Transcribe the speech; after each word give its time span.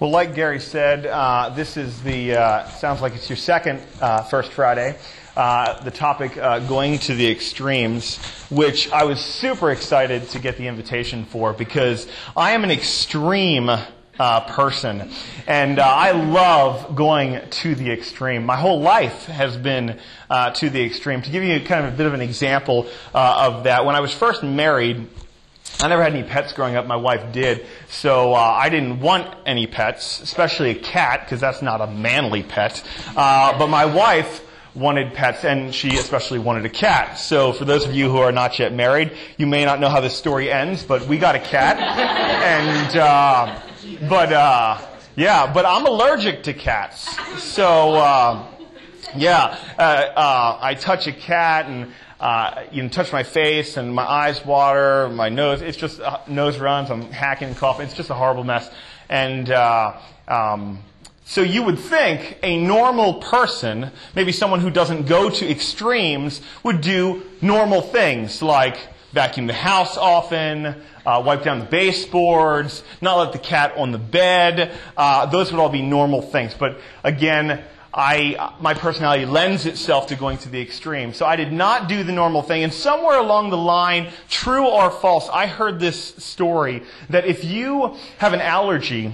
Well, 0.00 0.08
like 0.08 0.34
Gary 0.34 0.60
said, 0.60 1.04
uh, 1.04 1.50
this 1.50 1.76
is 1.76 2.02
the, 2.02 2.34
uh, 2.34 2.68
sounds 2.70 3.02
like 3.02 3.14
it's 3.14 3.28
your 3.28 3.36
second 3.36 3.82
uh, 4.00 4.22
First 4.22 4.50
Friday. 4.52 4.98
Uh, 5.36 5.78
the 5.82 5.90
topic, 5.90 6.38
uh, 6.38 6.60
going 6.60 6.98
to 7.00 7.14
the 7.14 7.30
extremes, 7.30 8.16
which 8.48 8.90
I 8.92 9.04
was 9.04 9.20
super 9.20 9.70
excited 9.70 10.26
to 10.30 10.38
get 10.38 10.56
the 10.56 10.68
invitation 10.68 11.26
for 11.26 11.52
because 11.52 12.08
I 12.34 12.52
am 12.52 12.64
an 12.64 12.70
extreme 12.70 13.68
uh, 13.68 14.40
person. 14.54 15.10
And 15.46 15.78
I 15.78 16.12
love 16.12 16.96
going 16.96 17.38
to 17.50 17.74
the 17.74 17.90
extreme. 17.90 18.46
My 18.46 18.56
whole 18.56 18.80
life 18.80 19.26
has 19.26 19.58
been 19.58 19.98
to 20.30 20.70
the 20.70 20.82
extreme. 20.82 21.20
To 21.20 21.30
give 21.30 21.42
you 21.42 21.60
kind 21.60 21.84
of 21.84 21.92
a 21.92 21.96
bit 21.98 22.06
of 22.06 22.14
an 22.14 22.22
example 22.22 22.86
of 23.12 23.64
that, 23.64 23.84
when 23.84 23.96
I 23.96 24.00
was 24.00 24.14
first 24.14 24.42
married, 24.42 25.06
I 25.82 25.88
never 25.88 26.02
had 26.02 26.14
any 26.14 26.28
pets 26.28 26.52
growing 26.52 26.76
up. 26.76 26.86
My 26.86 26.96
wife 26.96 27.32
did. 27.32 27.64
So 27.88 28.34
uh, 28.34 28.36
I 28.36 28.68
didn't 28.68 29.00
want 29.00 29.34
any 29.46 29.66
pets, 29.66 30.20
especially 30.20 30.70
a 30.72 30.74
cat, 30.74 31.22
because 31.24 31.40
that's 31.40 31.62
not 31.62 31.80
a 31.80 31.86
manly 31.86 32.42
pet. 32.42 32.82
Uh, 33.16 33.58
but 33.58 33.68
my 33.68 33.86
wife 33.86 34.44
wanted 34.74 35.14
pets, 35.14 35.42
and 35.42 35.74
she 35.74 35.96
especially 35.96 36.38
wanted 36.38 36.66
a 36.66 36.68
cat. 36.68 37.18
So 37.18 37.54
for 37.54 37.64
those 37.64 37.86
of 37.86 37.94
you 37.94 38.10
who 38.10 38.18
are 38.18 38.30
not 38.30 38.58
yet 38.58 38.74
married, 38.74 39.12
you 39.38 39.46
may 39.46 39.64
not 39.64 39.80
know 39.80 39.88
how 39.88 40.00
this 40.00 40.14
story 40.14 40.52
ends, 40.52 40.82
but 40.82 41.06
we 41.06 41.16
got 41.16 41.34
a 41.34 41.40
cat. 41.40 41.78
and, 41.78 42.96
uh, 42.98 43.60
but, 44.06 44.32
uh, 44.34 44.78
yeah, 45.16 45.50
but 45.50 45.64
I'm 45.64 45.86
allergic 45.86 46.42
to 46.42 46.52
cats. 46.52 47.08
So, 47.42 47.94
uh, 47.94 48.46
yeah, 49.16 49.56
uh, 49.78 49.82
uh, 49.82 50.58
I 50.60 50.74
touch 50.74 51.06
a 51.06 51.12
cat 51.12 51.66
and 51.66 51.92
uh, 52.20 52.64
you 52.70 52.82
know, 52.82 52.88
touch 52.88 53.12
my 53.12 53.22
face 53.22 53.76
and 53.76 53.94
my 53.94 54.04
eyes 54.04 54.44
water, 54.44 55.08
my 55.08 55.28
nose. 55.30 55.62
It's 55.62 55.76
just 55.76 56.00
uh, 56.00 56.18
nose 56.28 56.58
runs. 56.58 56.90
I'm 56.90 57.10
hacking 57.10 57.48
and 57.48 57.56
coughing. 57.56 57.86
It's 57.86 57.94
just 57.94 58.10
a 58.10 58.14
horrible 58.14 58.44
mess. 58.44 58.70
And 59.08 59.50
uh, 59.50 59.98
um, 60.28 60.80
so 61.24 61.42
you 61.42 61.62
would 61.62 61.78
think 61.78 62.38
a 62.42 62.58
normal 62.58 63.14
person, 63.14 63.90
maybe 64.14 64.32
someone 64.32 64.60
who 64.60 64.70
doesn't 64.70 65.06
go 65.06 65.30
to 65.30 65.50
extremes, 65.50 66.42
would 66.62 66.80
do 66.80 67.22
normal 67.40 67.80
things 67.80 68.42
like 68.42 68.76
vacuum 69.12 69.46
the 69.46 69.52
house 69.52 69.96
often, 69.96 70.74
uh, 71.06 71.22
wipe 71.24 71.42
down 71.42 71.58
the 71.58 71.64
baseboards, 71.64 72.82
not 73.00 73.16
let 73.16 73.32
the 73.32 73.38
cat 73.38 73.72
on 73.76 73.92
the 73.92 73.98
bed. 73.98 74.72
Uh, 74.96 75.26
those 75.26 75.50
would 75.50 75.60
all 75.60 75.68
be 75.68 75.82
normal 75.82 76.20
things. 76.20 76.54
But 76.54 76.78
again, 77.02 77.64
I, 77.92 78.54
my 78.60 78.74
personality 78.74 79.26
lends 79.26 79.66
itself 79.66 80.06
to 80.08 80.16
going 80.16 80.38
to 80.38 80.48
the 80.48 80.60
extreme. 80.60 81.12
So 81.12 81.26
I 81.26 81.36
did 81.36 81.52
not 81.52 81.88
do 81.88 82.04
the 82.04 82.12
normal 82.12 82.42
thing. 82.42 82.62
And 82.62 82.72
somewhere 82.72 83.18
along 83.18 83.50
the 83.50 83.56
line, 83.56 84.12
true 84.28 84.66
or 84.66 84.90
false, 84.90 85.28
I 85.28 85.46
heard 85.46 85.80
this 85.80 86.14
story 86.16 86.82
that 87.08 87.26
if 87.26 87.44
you 87.44 87.96
have 88.18 88.32
an 88.32 88.40
allergy, 88.40 89.12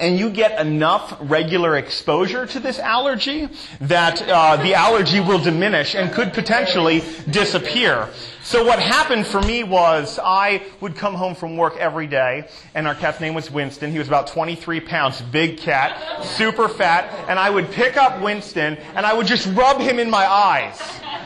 and 0.00 0.18
you 0.18 0.30
get 0.30 0.58
enough 0.58 1.16
regular 1.20 1.76
exposure 1.76 2.46
to 2.46 2.58
this 2.58 2.78
allergy 2.78 3.48
that 3.80 4.26
uh, 4.28 4.56
the 4.56 4.74
allergy 4.74 5.20
will 5.20 5.38
diminish 5.38 5.94
and 5.94 6.10
could 6.12 6.32
potentially 6.32 7.02
disappear. 7.30 8.08
So 8.42 8.64
what 8.64 8.80
happened 8.80 9.26
for 9.26 9.40
me 9.42 9.62
was 9.62 10.18
I 10.18 10.62
would 10.80 10.96
come 10.96 11.14
home 11.14 11.34
from 11.34 11.56
work 11.58 11.76
every 11.76 12.06
day, 12.06 12.48
and 12.74 12.86
our 12.88 12.94
cat's 12.94 13.20
name 13.20 13.34
was 13.34 13.50
Winston. 13.50 13.92
He 13.92 13.98
was 13.98 14.08
about 14.08 14.28
23 14.28 14.80
pounds, 14.80 15.20
big 15.20 15.58
cat, 15.58 16.24
super 16.24 16.68
fat, 16.68 17.28
and 17.28 17.38
I 17.38 17.50
would 17.50 17.70
pick 17.70 17.98
up 17.98 18.22
Winston 18.22 18.78
and 18.94 19.04
I 19.04 19.12
would 19.12 19.26
just 19.26 19.46
rub 19.54 19.78
him 19.80 19.98
in 19.98 20.08
my 20.08 20.26
eyes. 20.26 20.80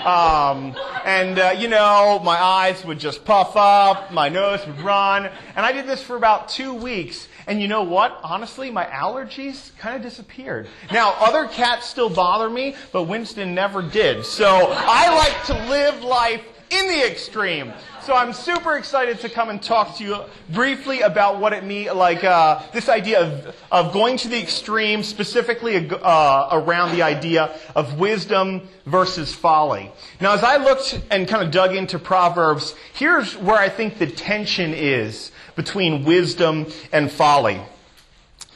Um, 0.05 0.77
and 1.05 1.39
uh, 1.39 1.55
you 1.57 1.69
know, 1.69 2.21
my 2.25 2.37
eyes 2.37 2.85
would 2.85 2.99
just 2.99 3.25
puff 3.25 3.57
up, 3.57 4.13
my 4.13 4.29
nose 4.29 4.67
would 4.67 4.81
run, 4.81 5.31
and 5.57 5.65
I 5.65 5.73
did 5.73 5.87
this 5.87 6.03
for 6.03 6.17
about 6.17 6.49
two 6.49 6.75
weeks. 6.75 7.29
And 7.47 7.61
you 7.61 7.69
know 7.69 7.83
what? 7.83 8.19
Honestly, 8.23 8.71
my 8.71 8.85
allergies 8.87 9.77
kind 9.79 9.97
of 9.97 10.03
disappeared. 10.03 10.69
Now, 10.93 11.15
other 11.19 11.47
cats 11.47 11.87
still 11.87 12.09
bother 12.09 12.49
me, 12.49 12.75
but 12.93 13.05
Winston 13.05 13.55
never 13.55 13.83
did. 13.83 14.25
So 14.25 14.73
I 14.73 15.15
like 15.15 15.45
to 15.47 15.55
live 15.69 16.03
life 16.03 16.43
in 16.71 16.89
the 16.89 17.07
extreme. 17.07 17.73
So 18.05 18.15
I'm 18.15 18.35
super 18.35 18.77
excited 18.77 19.21
to 19.21 19.31
come 19.31 19.49
and 19.49 19.63
talk 19.63 19.97
to 19.97 20.05
you 20.05 20.19
briefly 20.51 21.01
about 21.01 21.41
what 21.41 21.55
it 21.55 21.65
means, 21.65 21.95
like 21.95 22.23
uh, 22.23 22.61
this 22.71 22.91
idea 22.91 23.23
of, 23.23 23.57
of 23.73 23.95
going 23.95 24.19
to 24.19 24.29
the 24.29 24.39
extreme, 24.39 25.03
specifically 25.03 25.89
uh, 25.91 26.49
around 26.53 26.95
the 26.95 27.01
idea 27.01 27.59
of 27.75 27.99
wisdom 27.99 28.69
versus 28.85 29.35
folly. 29.35 29.91
Now, 30.21 30.35
as 30.35 30.45
I 30.45 30.59
looked 30.59 31.01
and 31.11 31.27
kind 31.27 31.43
of 31.43 31.51
dug 31.51 31.75
into 31.75 31.99
Proverbs, 31.99 32.75
here's 32.93 33.39
where 33.39 33.57
I 33.57 33.71
think 33.71 33.99
the 33.99 34.07
tension 34.07 34.75
is 34.75 35.33
between 35.57 36.05
wisdom 36.05 36.67
and 36.93 37.11
folly. 37.11 37.59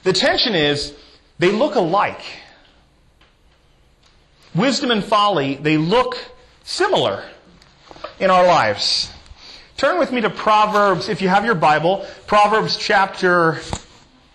The 0.03 0.13
tension 0.13 0.55
is 0.55 0.95
they 1.39 1.53
look 1.53 1.75
alike. 1.75 2.21
Wisdom 4.55 4.91
and 4.91 5.03
folly, 5.03 5.55
they 5.55 5.79
look 5.79 6.19
similar 6.65 7.25
in 8.21 8.29
our 8.29 8.45
lives. 8.47 9.11
Turn 9.79 10.01
with 10.01 10.11
me 10.11 10.21
to 10.23 10.29
Proverbs, 10.29 11.09
if 11.09 11.23
you 11.23 11.29
have 11.29 11.45
your 11.45 11.55
Bible, 11.55 12.05
Proverbs 12.27 12.77
chapter 12.77 13.61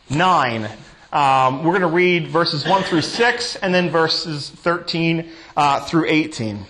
9. 0.09 0.69
Um, 1.11 1.65
we're 1.65 1.77
going 1.77 1.81
to 1.81 1.87
read 1.87 2.29
verses 2.29 2.65
1 2.65 2.83
through 2.83 3.01
6 3.01 3.57
and 3.57 3.75
then 3.75 3.89
verses 3.89 4.49
13 4.49 5.29
uh, 5.57 5.81
through 5.81 6.05
18. 6.07 6.65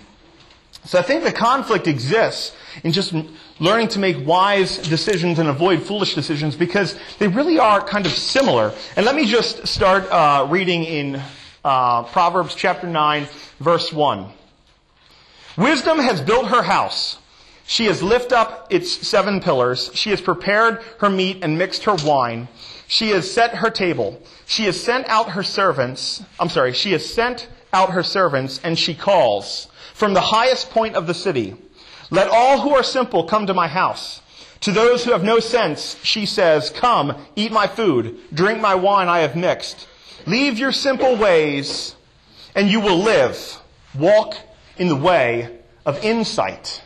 So 0.86 0.98
I 0.98 1.02
think 1.02 1.22
the 1.22 1.30
conflict 1.30 1.86
exists 1.86 2.52
in 2.82 2.90
just 2.90 3.14
learning 3.60 3.86
to 3.90 4.00
make 4.00 4.26
wise 4.26 4.78
decisions 4.78 5.38
and 5.38 5.48
avoid 5.48 5.84
foolish 5.84 6.16
decisions 6.16 6.56
because 6.56 6.98
they 7.20 7.28
really 7.28 7.60
are 7.60 7.80
kind 7.80 8.06
of 8.06 8.12
similar. 8.12 8.74
And 8.96 9.06
let 9.06 9.14
me 9.14 9.24
just 9.26 9.68
start 9.68 10.10
uh, 10.10 10.48
reading 10.50 10.82
in 10.82 11.22
uh, 11.64 12.02
Proverbs 12.02 12.56
chapter 12.56 12.88
9, 12.88 13.28
verse 13.60 13.92
1. 13.92 14.32
Wisdom 15.58 16.00
has 16.00 16.20
built 16.20 16.48
her 16.48 16.64
house. 16.64 17.18
She 17.66 17.86
has 17.86 18.02
lifted 18.02 18.34
up 18.34 18.72
its 18.72 18.90
seven 19.06 19.40
pillars. 19.40 19.90
She 19.94 20.10
has 20.10 20.20
prepared 20.20 20.82
her 20.98 21.08
meat 21.08 21.38
and 21.42 21.58
mixed 21.58 21.84
her 21.84 21.94
wine. 21.94 22.48
She 22.86 23.10
has 23.10 23.30
set 23.30 23.56
her 23.56 23.70
table. 23.70 24.20
She 24.46 24.64
has 24.64 24.80
sent 24.80 25.08
out 25.08 25.30
her 25.30 25.42
servants. 25.42 26.22
I'm 26.38 26.50
sorry. 26.50 26.72
She 26.72 26.92
has 26.92 27.04
sent 27.04 27.48
out 27.72 27.90
her 27.90 28.02
servants 28.02 28.60
and 28.62 28.78
she 28.78 28.94
calls 28.94 29.68
from 29.94 30.12
the 30.12 30.20
highest 30.20 30.70
point 30.70 30.94
of 30.94 31.06
the 31.06 31.14
city. 31.14 31.56
Let 32.10 32.28
all 32.28 32.60
who 32.60 32.74
are 32.74 32.82
simple 32.82 33.24
come 33.24 33.46
to 33.46 33.54
my 33.54 33.68
house. 33.68 34.20
To 34.60 34.72
those 34.72 35.04
who 35.04 35.12
have 35.12 35.24
no 35.24 35.40
sense, 35.40 35.96
she 36.02 36.26
says, 36.26 36.70
Come, 36.70 37.16
eat 37.36 37.52
my 37.52 37.66
food, 37.66 38.18
drink 38.32 38.60
my 38.60 38.74
wine 38.74 39.08
I 39.08 39.20
have 39.20 39.36
mixed. 39.36 39.86
Leave 40.26 40.58
your 40.58 40.72
simple 40.72 41.16
ways, 41.16 41.94
and 42.54 42.70
you 42.70 42.80
will 42.80 42.98
live. 42.98 43.58
Walk 43.94 44.36
in 44.78 44.88
the 44.88 44.96
way 44.96 45.58
of 45.84 46.02
insight. 46.02 46.82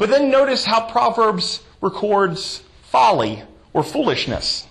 But 0.00 0.08
then 0.08 0.30
notice 0.30 0.64
how 0.64 0.88
Proverbs 0.88 1.60
records 1.82 2.62
folly 2.84 3.42
or 3.74 3.82
foolishness. 3.82 4.66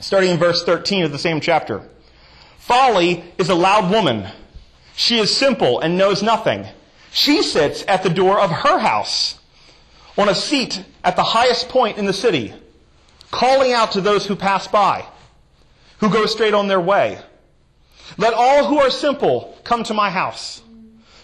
Starting 0.00 0.30
in 0.30 0.38
verse 0.38 0.64
13 0.64 1.04
of 1.04 1.12
the 1.12 1.18
same 1.18 1.38
chapter. 1.38 1.86
Folly 2.56 3.24
is 3.36 3.50
a 3.50 3.54
loud 3.54 3.90
woman. 3.90 4.26
She 4.96 5.18
is 5.18 5.36
simple 5.36 5.80
and 5.80 5.98
knows 5.98 6.22
nothing. 6.22 6.66
She 7.12 7.42
sits 7.42 7.84
at 7.86 8.02
the 8.02 8.08
door 8.08 8.40
of 8.40 8.50
her 8.50 8.78
house 8.78 9.38
on 10.16 10.30
a 10.30 10.34
seat 10.34 10.82
at 11.04 11.14
the 11.14 11.22
highest 11.22 11.68
point 11.68 11.98
in 11.98 12.06
the 12.06 12.14
city, 12.14 12.54
calling 13.30 13.74
out 13.74 13.92
to 13.92 14.00
those 14.00 14.24
who 14.24 14.34
pass 14.34 14.66
by, 14.66 15.04
who 15.98 16.08
go 16.08 16.24
straight 16.24 16.54
on 16.54 16.68
their 16.68 16.80
way. 16.80 17.18
Let 18.16 18.32
all 18.32 18.64
who 18.64 18.78
are 18.78 18.88
simple 18.88 19.58
come 19.62 19.84
to 19.84 19.92
my 19.92 20.08
house. 20.08 20.62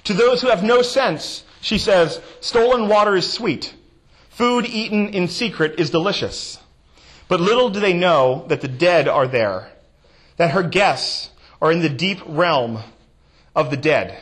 To 0.04 0.12
those 0.12 0.42
who 0.42 0.48
have 0.48 0.62
no 0.62 0.82
sense, 0.82 1.44
she 1.68 1.76
says, 1.76 2.18
stolen 2.40 2.88
water 2.88 3.14
is 3.14 3.30
sweet. 3.30 3.74
Food 4.30 4.64
eaten 4.64 5.08
in 5.08 5.28
secret 5.28 5.78
is 5.78 5.90
delicious. 5.90 6.58
But 7.28 7.42
little 7.42 7.68
do 7.68 7.78
they 7.78 7.92
know 7.92 8.46
that 8.48 8.62
the 8.62 8.68
dead 8.68 9.06
are 9.06 9.28
there, 9.28 9.70
that 10.38 10.52
her 10.52 10.62
guests 10.62 11.28
are 11.60 11.70
in 11.70 11.82
the 11.82 11.90
deep 11.90 12.20
realm 12.24 12.78
of 13.54 13.70
the 13.70 13.76
dead. 13.76 14.18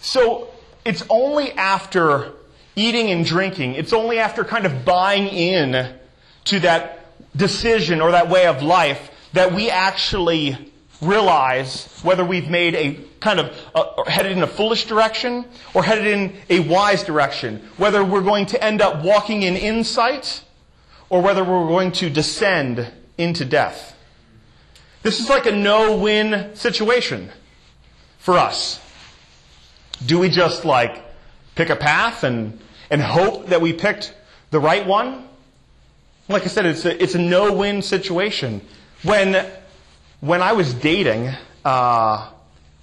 So 0.00 0.50
it's 0.84 1.02
only 1.10 1.50
after 1.50 2.30
eating 2.76 3.10
and 3.10 3.24
drinking, 3.24 3.74
it's 3.74 3.92
only 3.92 4.20
after 4.20 4.44
kind 4.44 4.66
of 4.66 4.84
buying 4.84 5.26
in 5.26 5.98
to 6.44 6.60
that 6.60 7.06
decision 7.36 8.00
or 8.00 8.12
that 8.12 8.28
way 8.28 8.46
of 8.46 8.62
life 8.62 9.10
that 9.32 9.52
we 9.52 9.68
actually 9.68 10.69
realize 11.00 11.86
whether 12.02 12.24
we've 12.24 12.48
made 12.48 12.74
a 12.74 12.98
kind 13.20 13.40
of 13.40 13.56
uh, 13.74 14.04
headed 14.04 14.32
in 14.32 14.42
a 14.42 14.46
foolish 14.46 14.86
direction 14.86 15.44
or 15.74 15.82
headed 15.82 16.06
in 16.06 16.36
a 16.48 16.60
wise 16.60 17.02
direction. 17.02 17.68
Whether 17.76 18.04
we're 18.04 18.22
going 18.22 18.46
to 18.46 18.62
end 18.62 18.80
up 18.80 19.02
walking 19.02 19.42
in 19.42 19.56
insight 19.56 20.42
or 21.08 21.22
whether 21.22 21.42
we're 21.42 21.68
going 21.68 21.92
to 21.92 22.10
descend 22.10 22.90
into 23.18 23.44
death. 23.44 23.96
This 25.02 25.20
is 25.20 25.28
like 25.28 25.46
a 25.46 25.52
no-win 25.52 26.54
situation 26.54 27.30
for 28.18 28.36
us. 28.36 28.80
Do 30.04 30.18
we 30.18 30.28
just 30.28 30.64
like 30.64 31.02
pick 31.54 31.70
a 31.70 31.76
path 31.76 32.24
and, 32.24 32.58
and 32.90 33.00
hope 33.00 33.46
that 33.46 33.60
we 33.60 33.72
picked 33.72 34.14
the 34.50 34.60
right 34.60 34.86
one? 34.86 35.28
like 36.30 36.44
I 36.44 36.46
said, 36.46 36.64
it's 36.64 36.84
a, 36.84 37.02
it's 37.02 37.14
a 37.14 37.18
no-win 37.18 37.82
situation. 37.82 38.60
When, 39.02 39.34
when 40.20 40.42
I 40.42 40.52
was 40.52 40.74
dating 40.74 41.30
uh, 41.64 42.30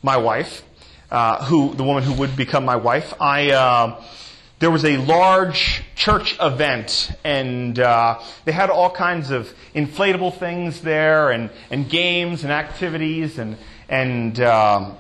my 0.01 0.17
wife, 0.17 0.63
uh, 1.11 1.45
who 1.45 1.73
the 1.75 1.83
woman 1.83 2.03
who 2.03 2.13
would 2.13 2.35
become 2.35 2.65
my 2.65 2.75
wife, 2.75 3.13
I 3.21 3.51
uh, 3.51 4.03
there 4.59 4.71
was 4.71 4.83
a 4.83 4.97
large 4.97 5.83
church 5.95 6.35
event, 6.41 7.11
and 7.23 7.79
uh, 7.79 8.19
they 8.45 8.51
had 8.51 8.71
all 8.71 8.89
kinds 8.89 9.29
of 9.29 9.53
inflatable 9.75 10.37
things 10.39 10.81
there, 10.81 11.29
and, 11.29 11.51
and 11.69 11.87
games 11.87 12.43
and 12.43 12.51
activities, 12.51 13.37
and 13.37 13.57
and 13.87 14.39
um, 14.39 14.97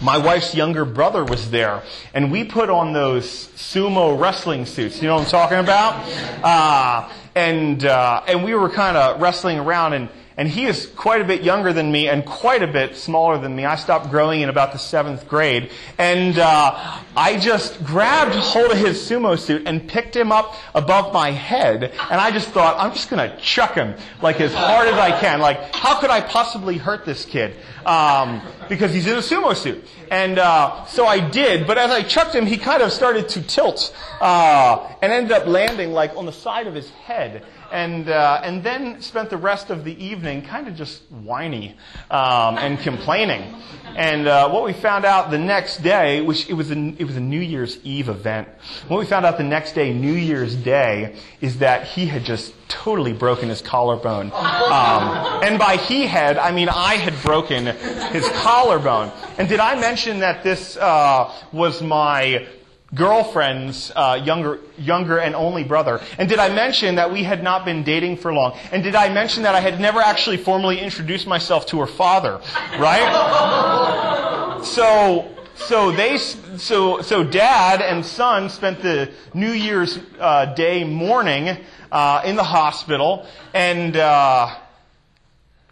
my 0.00 0.18
wife's 0.18 0.54
younger 0.54 0.84
brother 0.84 1.24
was 1.24 1.50
there, 1.50 1.82
and 2.14 2.30
we 2.30 2.44
put 2.44 2.70
on 2.70 2.92
those 2.92 3.26
sumo 3.56 4.18
wrestling 4.18 4.66
suits. 4.66 5.02
You 5.02 5.08
know 5.08 5.16
what 5.16 5.24
I'm 5.24 5.30
talking 5.30 5.58
about? 5.58 6.04
Uh, 6.44 7.12
and 7.34 7.84
uh, 7.84 8.22
and 8.28 8.44
we 8.44 8.54
were 8.54 8.70
kind 8.70 8.96
of 8.96 9.20
wrestling 9.20 9.58
around, 9.58 9.94
and 9.94 10.08
and 10.36 10.48
he 10.48 10.66
is 10.66 10.86
quite 10.96 11.22
a 11.22 11.24
bit 11.24 11.42
younger 11.42 11.72
than 11.72 11.90
me 11.90 12.08
and 12.08 12.24
quite 12.24 12.62
a 12.62 12.66
bit 12.66 12.94
smaller 12.94 13.38
than 13.38 13.56
me. 13.56 13.64
I 13.64 13.76
stopped 13.76 14.10
growing 14.10 14.42
in 14.42 14.50
about 14.50 14.72
the 14.72 14.78
seventh 14.78 15.26
grade, 15.28 15.70
and 15.96 16.38
uh, 16.38 16.98
I 17.16 17.38
just 17.38 17.82
grabbed 17.82 18.34
hold 18.34 18.70
of 18.70 18.76
his 18.76 18.98
sumo 18.98 19.38
suit 19.38 19.62
and 19.66 19.88
picked 19.88 20.14
him 20.14 20.32
up 20.32 20.54
above 20.74 21.14
my 21.14 21.30
head, 21.30 21.84
and 21.84 22.20
I 22.20 22.30
just 22.30 22.48
thought, 22.48 22.76
I'm 22.78 22.92
just 22.92 23.08
going 23.08 23.30
to 23.30 23.36
chuck 23.38 23.74
him 23.74 23.94
like 24.20 24.40
as 24.40 24.52
hard 24.52 24.88
as 24.88 24.94
I 24.94 25.18
can. 25.18 25.40
Like, 25.40 25.74
how 25.74 25.98
could 26.00 26.10
I 26.10 26.20
possibly 26.20 26.76
hurt 26.76 27.06
this 27.06 27.24
kid? 27.24 27.56
Um, 27.86 28.42
because 28.68 28.92
he's 28.92 29.06
in 29.06 29.14
a 29.14 29.22
sumo 29.22 29.56
suit. 29.56 29.84
And 30.10 30.38
uh, 30.38 30.84
so 30.86 31.06
I 31.06 31.26
did, 31.26 31.66
but 31.66 31.78
as 31.78 31.90
I 31.90 32.02
chucked 32.02 32.34
him, 32.34 32.46
he 32.46 32.58
kind 32.58 32.82
of 32.82 32.92
started 32.92 33.28
to 33.30 33.42
tilt 33.42 33.94
uh, 34.20 34.92
and 35.00 35.12
ended 35.12 35.32
up 35.32 35.46
landing 35.46 35.92
like 35.92 36.14
on 36.16 36.26
the 36.26 36.32
side 36.32 36.66
of 36.66 36.74
his 36.74 36.90
head 36.90 37.44
and, 37.72 38.08
uh, 38.08 38.40
and 38.42 38.62
then 38.62 39.00
spent 39.00 39.30
the 39.30 39.36
rest 39.36 39.70
of 39.70 39.84
the 39.84 40.04
evening 40.04 40.42
kind 40.42 40.68
of 40.68 40.74
just 40.76 41.02
whiny 41.10 41.76
um, 42.10 42.58
and 42.58 42.78
complaining. 42.78 43.54
And 43.96 44.26
uh, 44.26 44.50
what 44.50 44.64
we 44.64 44.72
found 44.72 45.04
out 45.04 45.30
the 45.30 45.38
next 45.38 45.82
day, 45.82 46.20
which 46.20 46.48
it 46.50 46.54
was, 46.54 46.70
a, 46.70 46.78
it 46.98 47.04
was 47.04 47.16
a 47.16 47.20
New 47.20 47.40
Year's 47.40 47.78
Eve 47.84 48.08
event, 48.08 48.48
what 48.88 48.98
we 48.98 49.06
found 49.06 49.24
out 49.24 49.38
the 49.38 49.44
next 49.44 49.72
day, 49.72 49.92
New 49.92 50.12
Year's 50.12 50.54
Day, 50.54 51.16
is 51.40 51.58
that 51.58 51.86
he 51.86 52.06
had 52.06 52.24
just 52.24 52.52
totally 52.68 53.12
broken 53.12 53.48
his 53.48 53.62
collarbone. 53.62 54.32
Um, 54.32 55.42
and 55.42 55.58
by 55.58 55.76
he 55.76 56.06
had, 56.06 56.36
I 56.36 56.52
mean 56.52 56.68
I 56.68 56.96
had 56.96 57.14
broken 57.22 57.66
his 57.66 58.28
collarbone. 58.42 59.12
And 59.38 59.48
did 59.48 59.60
I 59.60 59.80
mention 59.80 60.20
that 60.20 60.42
this 60.42 60.76
uh, 60.76 61.32
was 61.52 61.82
my 61.82 62.46
girlfriend's 62.96 63.92
uh, 63.94 64.20
younger, 64.24 64.58
younger 64.78 65.18
and 65.18 65.34
only 65.34 65.62
brother. 65.62 66.00
And 66.18 66.28
did 66.28 66.38
I 66.38 66.48
mention 66.52 66.96
that 66.96 67.12
we 67.12 67.22
had 67.22 67.42
not 67.42 67.64
been 67.64 67.84
dating 67.84 68.16
for 68.16 68.32
long? 68.32 68.58
And 68.72 68.82
did 68.82 68.96
I 68.96 69.12
mention 69.12 69.44
that 69.44 69.54
I 69.54 69.60
had 69.60 69.78
never 69.78 70.00
actually 70.00 70.38
formally 70.38 70.80
introduced 70.80 71.26
myself 71.26 71.66
to 71.66 71.80
her 71.80 71.86
father? 71.86 72.40
Right? 72.78 74.60
so, 74.64 75.30
so 75.54 75.92
they, 75.92 76.16
so, 76.16 77.02
so 77.02 77.22
dad 77.22 77.82
and 77.82 78.04
son 78.04 78.48
spent 78.48 78.82
the 78.82 79.12
New 79.34 79.52
Year's 79.52 79.98
uh, 80.18 80.54
Day 80.54 80.82
morning 80.82 81.56
uh, 81.92 82.22
in 82.24 82.36
the 82.36 82.44
hospital, 82.44 83.26
and 83.54 83.96
uh, 83.96 84.54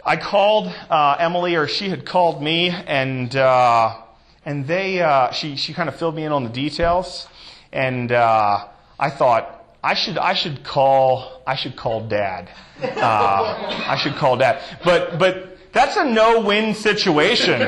I 0.04 0.16
called 0.16 0.72
uh, 0.90 1.16
Emily, 1.18 1.56
or 1.56 1.66
she 1.66 1.88
had 1.88 2.04
called 2.04 2.42
me, 2.42 2.68
and 2.68 3.34
uh, 3.34 4.03
and 4.44 4.67
they 4.67 5.00
uh, 5.00 5.31
she 5.32 5.56
she 5.56 5.73
kind 5.73 5.88
of 5.88 5.96
filled 5.96 6.14
me 6.14 6.25
in 6.25 6.32
on 6.32 6.44
the 6.44 6.50
details, 6.50 7.29
and 7.73 8.12
uh, 8.12 8.67
I 8.99 9.11
thought 9.11 9.64
I 9.82 9.94
should 9.94 10.19
I 10.19 10.35
should 10.35 10.64
call 10.64 11.43
I 11.46 11.56
should 11.56 11.76
call 11.76 12.06
dad. 12.08 12.50
Uh, 12.82 13.85
I 13.87 13.96
should 14.02 14.14
call 14.17 14.37
dad, 14.37 14.62
but 14.85 15.19
but. 15.19 15.50
That's 15.75 15.96
a 15.96 16.05
no-win 16.05 16.73
situation. 16.75 17.61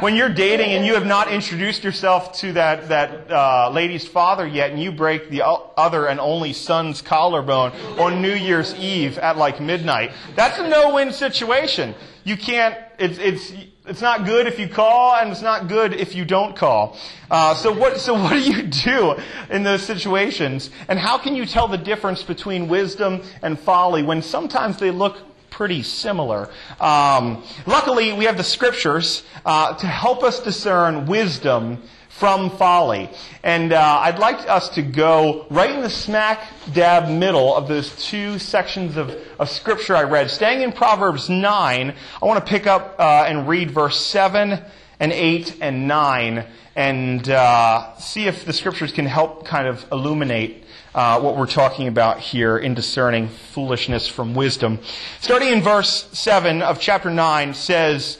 when 0.00 0.16
you're 0.16 0.28
dating 0.28 0.72
and 0.72 0.84
you 0.84 0.92
have 0.92 1.06
not 1.06 1.32
introduced 1.32 1.82
yourself 1.82 2.34
to 2.40 2.52
that, 2.52 2.90
that 2.90 3.30
uh, 3.30 3.70
lady's 3.72 4.06
father 4.06 4.46
yet, 4.46 4.70
and 4.70 4.82
you 4.82 4.92
break 4.92 5.30
the 5.30 5.42
other 5.46 6.04
and 6.06 6.20
only 6.20 6.52
son's 6.52 7.00
collarbone 7.00 7.72
on 7.98 8.20
New 8.20 8.34
Year's 8.34 8.74
Eve 8.74 9.16
at 9.16 9.38
like 9.38 9.62
midnight, 9.62 10.12
that's 10.36 10.58
a 10.58 10.68
no-win 10.68 11.10
situation. 11.10 11.94
You 12.22 12.36
can't, 12.36 12.76
it's, 12.98 13.18
it's, 13.18 13.52
it's 13.86 14.00
not 14.00 14.24
good 14.24 14.46
if 14.46 14.58
you 14.58 14.68
call, 14.68 15.16
and 15.16 15.30
it's 15.30 15.42
not 15.42 15.68
good 15.68 15.92
if 15.92 16.14
you 16.14 16.24
don't 16.24 16.56
call. 16.56 16.96
Uh, 17.30 17.54
so 17.54 17.72
what? 17.72 17.98
So 18.00 18.14
what 18.22 18.32
do 18.32 18.40
you 18.40 18.62
do 18.62 19.16
in 19.50 19.62
those 19.62 19.82
situations? 19.82 20.70
And 20.88 20.98
how 20.98 21.18
can 21.18 21.36
you 21.36 21.44
tell 21.46 21.68
the 21.68 21.78
difference 21.78 22.22
between 22.22 22.68
wisdom 22.68 23.22
and 23.42 23.58
folly 23.58 24.02
when 24.02 24.22
sometimes 24.22 24.78
they 24.78 24.90
look 24.90 25.18
pretty 25.50 25.82
similar? 25.82 26.48
Um, 26.80 27.44
luckily, 27.66 28.12
we 28.12 28.24
have 28.24 28.36
the 28.36 28.44
scriptures 28.44 29.22
uh, 29.44 29.74
to 29.74 29.86
help 29.86 30.22
us 30.22 30.40
discern 30.40 31.06
wisdom 31.06 31.82
from 32.18 32.50
folly. 32.50 33.10
And 33.42 33.72
uh, 33.72 34.00
I'd 34.02 34.20
like 34.20 34.48
us 34.48 34.68
to 34.70 34.82
go 34.82 35.46
right 35.50 35.70
in 35.70 35.82
the 35.82 35.90
smack 35.90 36.46
dab 36.72 37.08
middle 37.08 37.54
of 37.54 37.66
those 37.66 37.94
two 38.06 38.38
sections 38.38 38.96
of, 38.96 39.10
of 39.38 39.48
Scripture 39.48 39.96
I 39.96 40.04
read. 40.04 40.30
Staying 40.30 40.62
in 40.62 40.70
Proverbs 40.70 41.28
9, 41.28 41.94
I 42.22 42.24
want 42.24 42.44
to 42.44 42.48
pick 42.48 42.68
up 42.68 42.94
uh, 43.00 43.24
and 43.26 43.48
read 43.48 43.72
verse 43.72 44.00
7 44.00 44.62
and 45.00 45.12
8 45.12 45.56
and 45.60 45.88
9 45.88 46.46
and 46.76 47.28
uh, 47.28 47.96
see 47.98 48.26
if 48.26 48.44
the 48.44 48.52
Scriptures 48.52 48.92
can 48.92 49.06
help 49.06 49.44
kind 49.44 49.66
of 49.66 49.84
illuminate 49.90 50.64
uh, 50.94 51.20
what 51.20 51.36
we're 51.36 51.46
talking 51.46 51.88
about 51.88 52.20
here 52.20 52.56
in 52.56 52.74
discerning 52.74 53.28
foolishness 53.28 54.06
from 54.06 54.34
wisdom. 54.34 54.78
Starting 55.20 55.48
in 55.48 55.62
verse 55.62 56.08
7 56.12 56.62
of 56.62 56.80
chapter 56.80 57.10
9 57.10 57.54
says, 57.54 58.18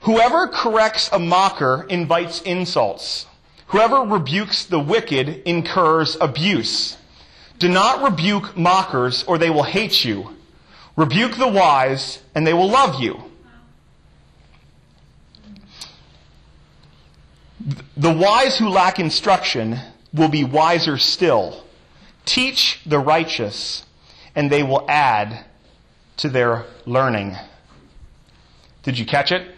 Whoever 0.00 0.48
corrects 0.48 1.08
a 1.12 1.18
mocker 1.18 1.86
invites 1.88 2.40
insults. 2.42 3.26
Whoever 3.68 4.02
rebukes 4.02 4.64
the 4.64 4.78
wicked 4.78 5.42
incurs 5.44 6.16
abuse. 6.20 6.96
Do 7.58 7.68
not 7.68 8.02
rebuke 8.08 8.56
mockers, 8.56 9.24
or 9.24 9.38
they 9.38 9.50
will 9.50 9.64
hate 9.64 10.04
you. 10.04 10.36
Rebuke 10.94 11.36
the 11.36 11.48
wise, 11.48 12.22
and 12.34 12.46
they 12.46 12.54
will 12.54 12.70
love 12.70 13.00
you. 13.00 13.22
The 17.96 18.12
wise 18.12 18.58
who 18.58 18.68
lack 18.68 19.00
instruction 19.00 19.78
will 20.12 20.28
be 20.28 20.44
wiser 20.44 20.98
still. 20.98 21.64
Teach 22.24 22.80
the 22.86 22.98
righteous, 22.98 23.84
and 24.34 24.50
they 24.50 24.62
will 24.62 24.84
add 24.88 25.46
to 26.18 26.28
their 26.28 26.66
learning. 26.84 27.36
Did 28.82 28.98
you 28.98 29.06
catch 29.06 29.32
it? 29.32 29.55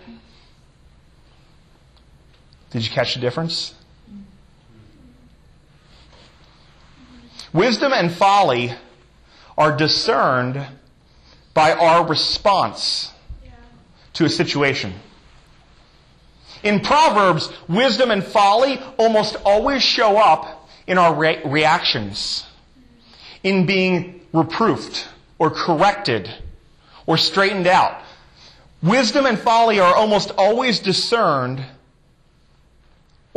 Did 2.71 2.85
you 2.85 2.91
catch 2.91 3.15
the 3.15 3.21
difference? 3.21 3.75
Wisdom 7.53 7.93
and 7.93 8.13
folly 8.13 8.75
are 9.57 9.77
discerned 9.77 10.65
by 11.55 11.73
our 11.73 12.07
response 12.07 13.11
to 14.13 14.25
a 14.25 14.29
situation. 14.29 14.93
In 16.63 16.81
Proverbs, 16.81 17.51
wisdom 17.69 18.11
and 18.11 18.23
folly 18.23 18.81
almost 18.99 19.37
always 19.45 19.83
show 19.83 20.19
up 20.19 20.69
in 20.87 20.99
our 20.99 21.15
re- 21.15 21.41
reactions, 21.45 22.45
in 23.43 23.65
being 23.65 24.21
reproofed 24.33 25.09
or 25.39 25.51
corrected 25.51 26.33
or 27.07 27.17
straightened 27.17 27.67
out. 27.67 28.03
Wisdom 28.83 29.27
and 29.27 29.39
folly 29.39 29.81
are 29.81 29.95
almost 29.95 30.33
always 30.33 30.81
discerned 30.81 31.65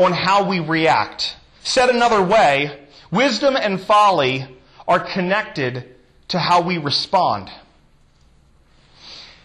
on 0.04 0.14
how 0.14 0.48
we 0.48 0.60
react. 0.60 1.36
Said 1.64 1.90
another 1.90 2.24
way, 2.24 2.88
wisdom 3.12 3.56
and 3.56 3.80
folly 3.80 4.46
are 4.88 5.00
connected 5.00 5.96
to 6.30 6.40
how 6.40 6.62
we 6.62 6.78
respond. 6.78 7.50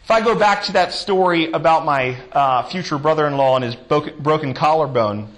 If 0.04 0.10
I 0.10 0.20
go 0.20 0.38
back 0.38 0.64
to 0.64 0.72
that 0.74 0.92
story 0.92 1.50
about 1.50 1.84
my 1.84 2.16
uh, 2.30 2.62
future 2.68 2.96
brother 2.96 3.26
in 3.26 3.36
law 3.36 3.56
and 3.56 3.64
his 3.64 3.74
broken 3.74 4.54
collarbone, 4.54 5.28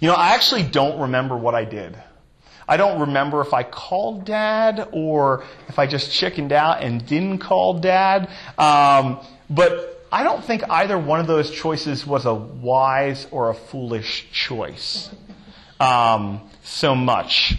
you 0.00 0.08
know, 0.08 0.14
I 0.14 0.34
actually 0.34 0.64
don't 0.64 1.00
remember 1.00 1.36
what 1.36 1.54
I 1.54 1.64
did. 1.64 1.96
I 2.68 2.76
don't 2.76 3.00
remember 3.00 3.40
if 3.40 3.54
I 3.54 3.62
called 3.62 4.26
dad 4.26 4.88
or 4.92 5.44
if 5.68 5.78
I 5.78 5.86
just 5.86 6.12
chickened 6.12 6.52
out 6.52 6.82
and 6.82 7.04
didn't 7.06 7.38
call 7.38 7.78
dad. 7.78 8.28
Um, 8.58 9.20
but 9.48 9.97
I 10.10 10.22
don't 10.22 10.44
think 10.44 10.62
either 10.68 10.98
one 10.98 11.20
of 11.20 11.26
those 11.26 11.50
choices 11.50 12.06
was 12.06 12.24
a 12.24 12.34
wise 12.34 13.26
or 13.30 13.50
a 13.50 13.54
foolish 13.54 14.26
choice 14.32 15.10
um, 15.80 16.48
so 16.62 16.94
much. 16.94 17.54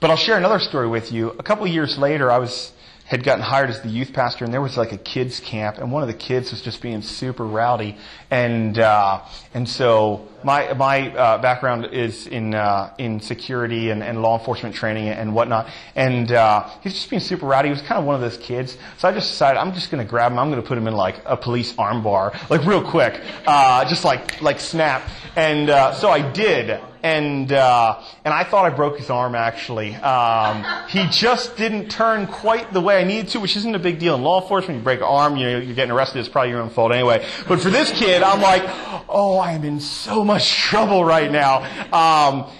But 0.00 0.10
I'll 0.10 0.16
share 0.16 0.36
another 0.36 0.58
story 0.58 0.88
with 0.88 1.10
you. 1.12 1.30
A 1.30 1.42
couple 1.42 1.66
years 1.66 1.96
later, 1.96 2.30
I 2.30 2.38
was 2.38 2.72
had 3.06 3.22
gotten 3.22 3.42
hired 3.42 3.68
as 3.68 3.82
the 3.82 3.88
youth 3.88 4.12
pastor, 4.12 4.44
and 4.44 4.52
there 4.52 4.62
was 4.62 4.76
like 4.76 4.92
a 4.92 4.96
kids 4.98 5.38
camp, 5.38 5.76
and 5.78 5.92
one 5.92 6.02
of 6.02 6.08
the 6.08 6.14
kids 6.14 6.50
was 6.50 6.62
just 6.62 6.80
being 6.80 7.02
super 7.02 7.44
rowdy, 7.44 7.96
and 8.30 8.78
uh, 8.78 9.20
and 9.52 9.68
so 9.68 10.26
my 10.42 10.72
my 10.72 11.14
uh, 11.14 11.38
background 11.42 11.86
is 11.92 12.26
in 12.26 12.54
uh, 12.54 12.94
in 12.98 13.20
security 13.20 13.90
and, 13.90 14.02
and 14.02 14.22
law 14.22 14.38
enforcement 14.38 14.74
training 14.74 15.08
and 15.08 15.34
whatnot, 15.34 15.68
and 15.94 16.32
uh, 16.32 16.66
he 16.80 16.88
was 16.88 16.94
just 16.94 17.10
being 17.10 17.20
super 17.20 17.46
rowdy. 17.46 17.68
He 17.68 17.72
was 17.72 17.82
kind 17.82 17.98
of 17.98 18.06
one 18.06 18.14
of 18.14 18.22
those 18.22 18.38
kids, 18.38 18.78
so 18.96 19.06
I 19.06 19.12
just 19.12 19.30
decided 19.30 19.58
I'm 19.58 19.74
just 19.74 19.90
going 19.90 20.04
to 20.04 20.08
grab 20.08 20.32
him. 20.32 20.38
I'm 20.38 20.50
going 20.50 20.62
to 20.62 20.66
put 20.66 20.78
him 20.78 20.86
in 20.86 20.94
like 20.94 21.20
a 21.26 21.36
police 21.36 21.74
armbar, 21.74 22.32
like 22.48 22.64
real 22.64 22.82
quick, 22.82 23.20
uh, 23.46 23.84
just 23.84 24.04
like 24.04 24.40
like 24.40 24.58
snap, 24.60 25.02
and 25.36 25.68
uh, 25.68 25.94
so 25.94 26.08
I 26.08 26.32
did 26.32 26.80
and 27.04 27.52
uh, 27.52 28.02
and 28.24 28.32
I 28.32 28.44
thought 28.44 28.64
I 28.64 28.70
broke 28.74 28.96
his 28.96 29.10
arm. 29.10 29.34
Actually, 29.34 29.94
um, 29.96 30.64
he 30.88 31.06
just 31.10 31.54
didn't 31.54 31.90
turn 31.90 32.26
quite 32.26 32.72
the 32.72 32.80
way 32.80 32.98
I 32.98 33.04
needed 33.04 33.28
to, 33.32 33.40
which 33.40 33.56
isn't 33.58 33.74
a 33.74 33.78
big 33.78 33.98
deal 33.98 34.14
in 34.14 34.22
law 34.22 34.40
enforcement. 34.40 34.78
You 34.78 34.82
break 34.82 35.00
an 35.00 35.06
arm, 35.06 35.36
you 35.36 35.44
know, 35.44 35.58
you're 35.58 35.74
getting 35.74 35.92
arrested. 35.92 36.20
It's 36.20 36.30
probably 36.30 36.50
your 36.50 36.62
own 36.62 36.70
fault 36.70 36.92
anyway. 36.92 37.26
But 37.46 37.60
for 37.60 37.68
this 37.68 37.92
kid, 37.92 38.22
I'm 38.22 38.40
like, 38.40 38.62
oh, 39.10 39.36
I 39.36 39.52
am 39.52 39.64
in 39.64 39.80
so 39.80 40.24
much 40.24 40.50
trouble 40.50 41.04
right 41.04 41.30
now. 41.30 41.58
Um, 41.92 42.50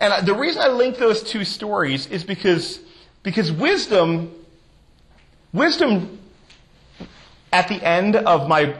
and 0.00 0.26
the 0.26 0.34
reason 0.34 0.62
I 0.62 0.68
link 0.68 0.98
those 0.98 1.22
two 1.22 1.44
stories 1.44 2.08
is 2.08 2.24
because 2.24 2.80
because 3.22 3.52
wisdom, 3.52 4.32
wisdom, 5.52 6.18
at 7.52 7.68
the 7.68 7.80
end 7.86 8.16
of 8.16 8.48
my 8.48 8.76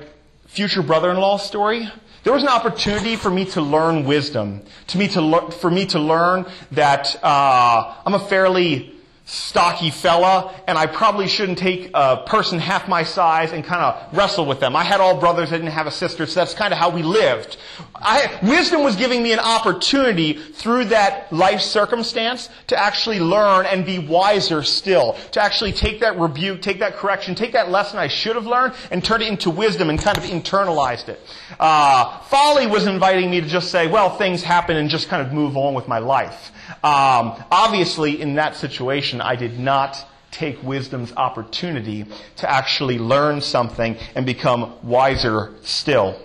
future 0.48 0.82
brother-in-law 0.82 1.36
story 1.36 1.88
there 2.26 2.32
was 2.32 2.42
an 2.42 2.48
opportunity 2.48 3.14
for 3.14 3.30
me 3.30 3.44
to 3.44 3.60
learn 3.60 4.04
wisdom, 4.04 4.60
to 4.88 4.98
me 4.98 5.06
to 5.06 5.20
le- 5.20 5.52
for 5.52 5.70
me 5.70 5.86
to 5.86 6.00
learn 6.00 6.44
that 6.72 7.14
uh, 7.22 7.94
I'm 8.04 8.14
a 8.14 8.18
fairly 8.18 8.95
stocky 9.28 9.90
fella, 9.90 10.54
and 10.68 10.78
I 10.78 10.86
probably 10.86 11.26
shouldn't 11.26 11.58
take 11.58 11.90
a 11.92 12.18
person 12.26 12.60
half 12.60 12.88
my 12.88 13.02
size 13.02 13.52
and 13.52 13.64
kind 13.64 13.82
of 13.82 14.16
wrestle 14.16 14.46
with 14.46 14.60
them. 14.60 14.76
I 14.76 14.84
had 14.84 15.00
all 15.00 15.18
brothers, 15.18 15.52
I 15.52 15.56
didn't 15.56 15.72
have 15.72 15.88
a 15.88 15.90
sister, 15.90 16.26
so 16.26 16.40
that's 16.40 16.54
kind 16.54 16.72
of 16.72 16.78
how 16.78 16.90
we 16.90 17.02
lived. 17.02 17.56
I, 17.96 18.38
wisdom 18.44 18.84
was 18.84 18.94
giving 18.94 19.24
me 19.24 19.32
an 19.32 19.40
opportunity 19.40 20.34
through 20.34 20.86
that 20.86 21.32
life 21.32 21.60
circumstance 21.60 22.48
to 22.68 22.80
actually 22.80 23.18
learn 23.18 23.66
and 23.66 23.84
be 23.84 23.98
wiser 23.98 24.62
still. 24.62 25.16
To 25.32 25.42
actually 25.42 25.72
take 25.72 26.00
that 26.00 26.16
rebuke, 26.18 26.62
take 26.62 26.78
that 26.78 26.94
correction, 26.94 27.34
take 27.34 27.52
that 27.52 27.68
lesson 27.68 27.98
I 27.98 28.06
should 28.06 28.36
have 28.36 28.46
learned 28.46 28.74
and 28.92 29.04
turn 29.04 29.22
it 29.22 29.28
into 29.28 29.50
wisdom 29.50 29.90
and 29.90 29.98
kind 29.98 30.16
of 30.16 30.24
internalized 30.24 31.08
it. 31.08 31.20
Uh, 31.58 32.20
folly 32.20 32.68
was 32.68 32.86
inviting 32.86 33.28
me 33.28 33.40
to 33.40 33.48
just 33.48 33.72
say, 33.72 33.88
well, 33.88 34.16
things 34.16 34.44
happen 34.44 34.76
and 34.76 34.88
just 34.88 35.08
kind 35.08 35.26
of 35.26 35.32
move 35.32 35.56
on 35.56 35.74
with 35.74 35.88
my 35.88 35.98
life. 35.98 36.52
Um, 36.82 37.42
obviously, 37.50 38.20
in 38.20 38.34
that 38.34 38.56
situation, 38.56 39.15
I 39.20 39.36
did 39.36 39.58
not 39.58 40.06
take 40.30 40.62
wisdom's 40.62 41.12
opportunity 41.16 42.04
to 42.36 42.50
actually 42.50 42.98
learn 42.98 43.40
something 43.40 43.96
and 44.14 44.26
become 44.26 44.74
wiser 44.82 45.54
still. 45.62 46.20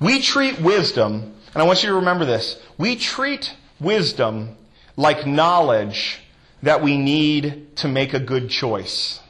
We 0.00 0.20
treat 0.20 0.60
wisdom, 0.60 1.34
and 1.54 1.62
I 1.62 1.64
want 1.64 1.82
you 1.82 1.88
to 1.88 1.96
remember 1.96 2.24
this, 2.24 2.60
we 2.78 2.96
treat 2.96 3.54
wisdom 3.80 4.56
like 4.96 5.26
knowledge 5.26 6.20
that 6.62 6.82
we 6.82 6.96
need 6.96 7.76
to 7.76 7.88
make 7.88 8.14
a 8.14 8.20
good 8.20 8.48
choice. 8.48 9.20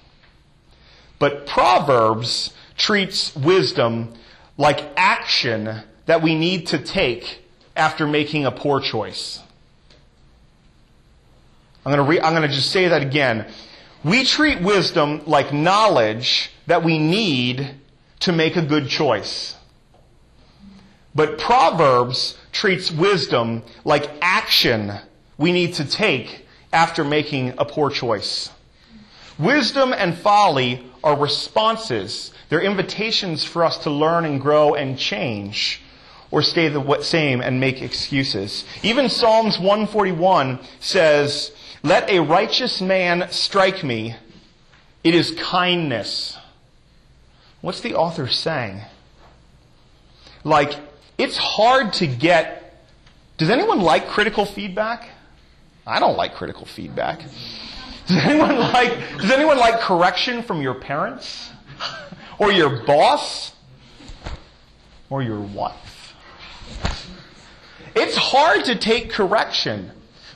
But 1.19 1.47
Proverbs 1.47 2.53
treats 2.77 3.35
wisdom 3.35 4.15
like 4.59 4.81
action 4.97 5.83
that 6.07 6.23
we 6.23 6.35
need 6.35 6.69
to 6.69 6.79
take 6.79 7.43
after 7.75 8.07
making 8.07 8.47
a 8.47 8.51
poor 8.51 8.81
choice. 8.81 9.41
I'm 11.87 11.93
going, 11.93 12.05
to 12.05 12.11
re- 12.11 12.21
I'm 12.21 12.35
going 12.35 12.49
to 12.49 12.53
just 12.53 12.73
say 12.73 12.89
that 12.89 13.01
again. 13.01 13.47
We 14.03 14.25
treat 14.25 14.61
wisdom 14.61 15.23
like 15.25 15.53
knowledge 15.53 16.51
that 16.67 16.83
we 16.83 16.99
need 16.99 17.77
to 18.21 18.33
make 18.33 18.57
a 18.57 18.63
good 18.63 18.89
choice. 18.89 19.55
But 21.15 21.39
Proverbs 21.39 22.37
treats 22.51 22.91
wisdom 22.91 23.63
like 23.85 24.11
action 24.21 24.95
we 25.39 25.53
need 25.53 25.75
to 25.75 25.85
take 25.85 26.49
after 26.73 27.05
making 27.05 27.55
a 27.57 27.65
poor 27.65 27.91
choice. 27.91 28.51
Wisdom 29.39 29.95
and 29.97 30.19
folly 30.19 30.91
are 31.05 31.17
responses. 31.17 32.33
They're 32.49 32.63
invitations 32.63 33.45
for 33.45 33.63
us 33.63 33.79
to 33.85 33.91
learn 33.91 34.25
and 34.25 34.41
grow 34.41 34.75
and 34.75 34.99
change 34.99 35.83
or 36.33 36.43
stay 36.43 36.67
the 36.67 37.01
same 37.03 37.41
and 37.41 37.61
make 37.61 37.81
excuses. 37.81 38.65
Even 38.83 39.09
Psalms 39.09 39.61
141 39.61 40.59
says, 40.81 41.53
Let 41.83 42.11
a 42.11 42.21
righteous 42.21 42.81
man 42.81 43.29
strike 43.31 43.85
me. 43.85 44.17
It 45.05 45.15
is 45.15 45.33
kindness. 45.33 46.37
What's 47.61 47.81
the 47.81 47.95
author 47.95 48.29
saying? 48.29 48.83
Like, 50.45 50.75
it's 51.19 51.37
hard 51.37 51.93
to 51.95 52.07
get. 52.07 52.63
Does 53.39 53.51
anyone 53.51 53.81
like 53.81 54.09
critical 54.09 54.45
feedback? 54.45 55.09
I 55.87 56.01
don't 56.01 56.17
like 56.17 56.35
critical 56.35 56.67
feedback. 56.67 57.21
Does 58.07 58.25
anyone 58.25 58.57
like, 58.57 59.19
does 59.19 59.33
anyone 59.33 59.59
like 59.59 59.81
correction 59.81 60.45
from 60.45 60.63
your 60.63 60.75
parents? 60.75 61.51
Or 62.39 62.53
your 62.53 62.85
boss? 62.85 63.53
Or 65.11 65.23
your 65.23 65.41
wife? 65.41 66.15
It's 67.97 68.15
hard 68.15 68.67
to 68.67 68.77
take 68.79 69.11
correction. 69.11 69.91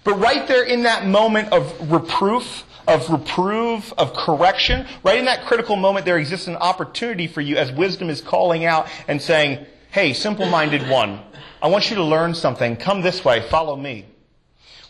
But 0.04 0.14
right 0.14 0.46
there 0.48 0.64
in 0.64 0.84
that 0.84 1.06
moment 1.06 1.52
of 1.52 1.90
reproof, 1.90 2.64
of 2.88 3.08
reprove, 3.10 3.92
of 3.98 4.14
correction, 4.14 4.86
right 5.04 5.18
in 5.18 5.26
that 5.26 5.44
critical 5.44 5.76
moment, 5.76 6.06
there 6.06 6.18
exists 6.18 6.46
an 6.46 6.56
opportunity 6.56 7.26
for 7.26 7.40
you 7.40 7.56
as 7.56 7.70
wisdom 7.72 8.08
is 8.08 8.20
calling 8.20 8.64
out 8.64 8.88
and 9.08 9.20
saying, 9.20 9.66
Hey, 9.90 10.12
simple 10.12 10.46
minded 10.46 10.88
one, 10.88 11.20
I 11.62 11.68
want 11.68 11.90
you 11.90 11.96
to 11.96 12.04
learn 12.04 12.34
something. 12.34 12.76
Come 12.76 13.02
this 13.02 13.24
way, 13.24 13.40
follow 13.48 13.76
me. 13.76 14.06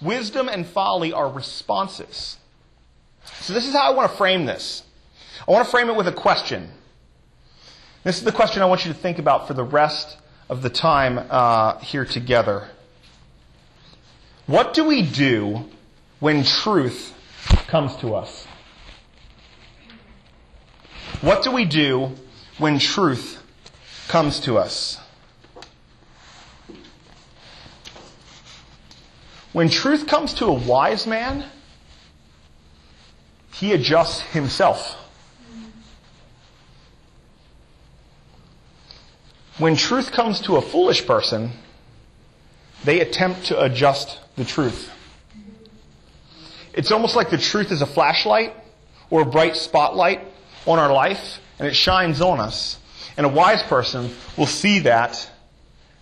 Wisdom 0.01 0.49
and 0.49 0.67
folly 0.67 1.13
are 1.13 1.31
responses. 1.31 2.39
So, 3.41 3.53
this 3.53 3.67
is 3.67 3.73
how 3.73 3.91
I 3.93 3.95
want 3.95 4.11
to 4.11 4.17
frame 4.17 4.47
this. 4.47 4.83
I 5.47 5.51
want 5.51 5.65
to 5.65 5.71
frame 5.71 5.89
it 5.89 5.97
with 5.97 6.07
a 6.09 6.13
question. 6.13 6.71
This 8.05 8.19
is 8.19 8.25
the 8.25 8.33
question 8.33 8.63
I 8.63 8.67
want 8.67 8.87
you 8.87 8.93
to 8.93 8.99
think 8.99 9.19
about 9.19 9.47
for 9.47 9.55
the 9.55 9.65
rest 9.65 10.17
of 10.49 10.63
the 10.63 10.71
time 10.71 11.19
uh, 11.31 11.79
here 11.81 12.05
together. 12.05 12.69
What 14.51 14.75
do 14.75 14.83
we 14.83 15.03
do 15.03 15.65
when 16.19 16.43
truth 16.43 17.15
comes 17.69 17.95
to 17.99 18.17
us? 18.17 18.49
What 21.21 21.45
do 21.45 21.53
we 21.53 21.65
do 21.65 22.11
when 22.59 22.81
truth 22.81 23.41
comes 24.09 24.41
to 24.41 24.59
us? 24.59 24.99
When 29.53 29.69
truth 29.69 30.09
comes 30.09 30.35
to 30.35 30.47
a 30.47 30.53
wise 30.53 31.07
man, 31.07 31.45
he 33.55 33.73
adjusts 33.73 34.23
himself. 34.33 34.97
When 39.59 39.77
truth 39.77 40.11
comes 40.11 40.41
to 40.41 40.57
a 40.57 40.61
foolish 40.61 41.07
person, 41.07 41.53
they 42.85 43.01
attempt 43.01 43.47
to 43.47 43.61
adjust 43.61 44.19
the 44.37 44.45
truth. 44.45 44.91
It's 46.73 46.93
almost 46.93 47.17
like 47.17 47.31
the 47.31 47.39
truth 47.39 47.73
is 47.73 47.83
a 47.83 47.87
flashlight 47.87 48.55
or 49.11 49.23
a 49.23 49.27
bright 49.27 49.57
spotlight 49.57 50.21
on 50.67 50.79
our 50.79 50.93
life, 50.93 51.41
and 51.59 51.67
it 51.67 51.75
shines 51.75 52.21
on 52.21 52.41
us. 52.41 52.79
And 53.17 53.27
a 53.27 53.29
wise 53.29 53.63
person 53.65 54.15
will 54.37 54.47
see 54.47 54.81
that 54.81 55.31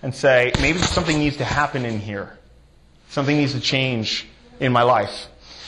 and 0.02 0.14
say, 0.14 0.52
maybe 0.61 0.78
something 0.78 1.18
needs 1.18 1.38
to 1.38 1.44
happen 1.44 1.85
in 1.85 1.99
here. 1.99 2.38
Something 3.08 3.37
needs 3.38 3.54
to 3.54 3.61
change 3.61 4.26
in 4.61 4.73
my 4.73 4.82
life. 4.82 5.26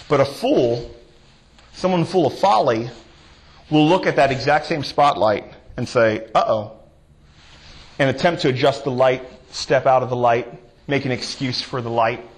But 0.09 0.21
a 0.21 0.25
fool, 0.25 0.95
someone 1.73 2.05
full 2.05 2.27
of 2.27 2.39
folly, 2.39 2.91
will 3.71 3.89
look 3.89 4.07
at 4.07 4.17
that 4.17 4.31
exact 4.31 4.67
same 4.67 4.85
spotlight 4.85 5.45
and 5.77 5.89
say, 5.89 6.29
uh 6.35 6.45
oh, 6.47 6.73
and 7.99 8.11
attempt 8.11 8.43
to 8.43 8.49
adjust 8.49 8.85
the 8.85 8.91
light, 8.91 9.25
step 9.51 9.87
out 9.87 10.03
of 10.03 10.11
the 10.11 10.17
light, 10.17 10.49
make 10.91 11.05
an 11.05 11.13
excuse 11.13 11.63
for 11.63 11.81
the 11.81 11.89
light, 11.89 12.29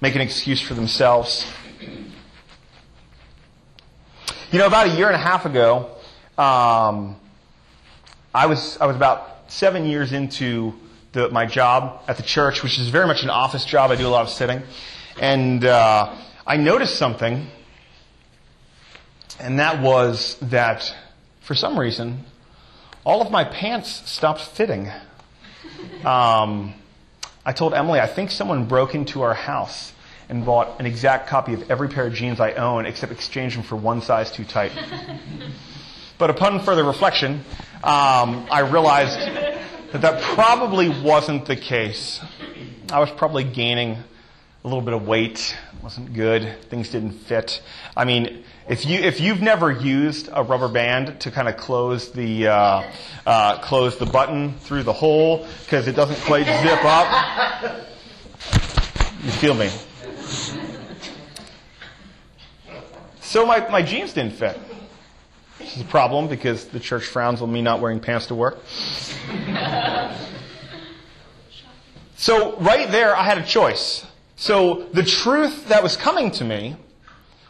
make 0.00 0.14
an 0.14 0.20
excuse 0.20 0.60
for 0.60 0.74
themselves. 0.74 1.44
You 4.52 4.60
know, 4.60 4.66
about 4.66 4.86
a 4.86 4.90
year 4.90 5.08
and 5.08 5.16
a 5.16 5.18
half 5.18 5.44
ago, 5.44 5.90
um, 6.38 7.16
I 8.32 8.46
was 8.46 8.78
I 8.80 8.86
was 8.86 8.94
about 8.94 9.50
seven 9.50 9.84
years 9.84 10.12
into 10.12 10.74
the, 11.10 11.28
my 11.30 11.44
job 11.44 12.02
at 12.06 12.16
the 12.16 12.22
church, 12.22 12.62
which 12.62 12.78
is 12.78 12.88
very 12.88 13.08
much 13.08 13.24
an 13.24 13.30
office 13.30 13.64
job. 13.64 13.90
I 13.90 13.96
do 13.96 14.06
a 14.06 14.08
lot 14.08 14.22
of 14.22 14.30
sitting, 14.30 14.62
and 15.20 15.64
uh, 15.64 16.14
I 16.46 16.56
noticed 16.56 16.96
something, 16.96 17.48
and 19.40 19.58
that 19.58 19.82
was 19.82 20.36
that 20.40 20.94
for 21.40 21.56
some 21.56 21.76
reason 21.78 22.24
all 23.04 23.20
of 23.20 23.30
my 23.32 23.42
pants 23.42 24.08
stopped 24.10 24.40
fitting. 24.40 24.90
Um, 26.04 26.74
I 27.46 27.52
told 27.52 27.74
Emily, 27.74 28.00
I 28.00 28.06
think 28.06 28.30
someone 28.30 28.64
broke 28.64 28.94
into 28.94 29.20
our 29.22 29.34
house 29.34 29.92
and 30.30 30.46
bought 30.46 30.80
an 30.80 30.86
exact 30.86 31.28
copy 31.28 31.52
of 31.52 31.70
every 31.70 31.88
pair 31.88 32.06
of 32.06 32.14
jeans 32.14 32.40
I 32.40 32.52
own, 32.52 32.86
except 32.86 33.12
exchanged 33.12 33.56
them 33.56 33.64
for 33.64 33.76
one 33.76 34.00
size 34.00 34.30
too 34.30 34.44
tight. 34.44 34.72
but 36.18 36.30
upon 36.30 36.64
further 36.64 36.84
reflection, 36.84 37.44
um, 37.82 38.46
I 38.50 38.60
realized 38.60 39.18
that 39.92 40.00
that 40.00 40.22
probably 40.22 40.88
wasn't 40.88 41.44
the 41.44 41.56
case. 41.56 42.20
I 42.90 42.98
was 42.98 43.10
probably 43.10 43.44
gaining 43.44 43.98
a 44.64 44.66
little 44.68 44.80
bit 44.80 44.94
of 44.94 45.06
weight. 45.06 45.54
Wasn't 45.82 46.14
good. 46.14 46.56
Things 46.70 46.88
didn't 46.88 47.12
fit. 47.12 47.60
I 47.94 48.06
mean, 48.06 48.44
if 48.66 48.86
you 48.86 48.98
if 48.98 49.20
you've 49.20 49.42
never 49.42 49.70
used 49.70 50.30
a 50.32 50.42
rubber 50.42 50.68
band 50.68 51.20
to 51.20 51.30
kind 51.30 51.48
of 51.48 51.58
close 51.58 52.12
the 52.12 52.48
uh, 52.48 52.90
uh, 53.26 53.58
close 53.58 53.98
the 53.98 54.06
button 54.06 54.54
through 54.60 54.84
the 54.84 54.92
hole 54.92 55.46
because 55.64 55.86
it 55.86 55.94
doesn't 55.94 56.18
quite 56.22 56.46
zip 56.46 56.82
up, 56.82 57.86
you 59.22 59.30
feel 59.32 59.52
me. 59.52 59.68
So 63.20 63.44
my, 63.44 63.68
my 63.68 63.82
jeans 63.82 64.14
didn't 64.14 64.32
fit. 64.34 64.58
This 65.58 65.76
is 65.76 65.82
a 65.82 65.86
problem 65.86 66.28
because 66.28 66.68
the 66.68 66.80
church 66.80 67.04
frowns 67.04 67.42
on 67.42 67.52
me 67.52 67.60
not 67.60 67.80
wearing 67.80 68.00
pants 68.00 68.28
to 68.28 68.34
work. 68.34 68.60
so 72.16 72.56
right 72.60 72.90
there, 72.90 73.14
I 73.14 73.24
had 73.24 73.36
a 73.36 73.44
choice. 73.44 74.06
So 74.36 74.88
the 74.92 75.02
truth 75.02 75.68
that 75.68 75.82
was 75.82 75.96
coming 75.96 76.30
to 76.32 76.44
me 76.44 76.76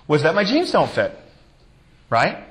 was 0.06 0.22
that 0.22 0.34
my 0.34 0.44
jeans 0.44 0.70
don't 0.70 0.90
fit. 0.90 1.18
Right? 2.10 2.44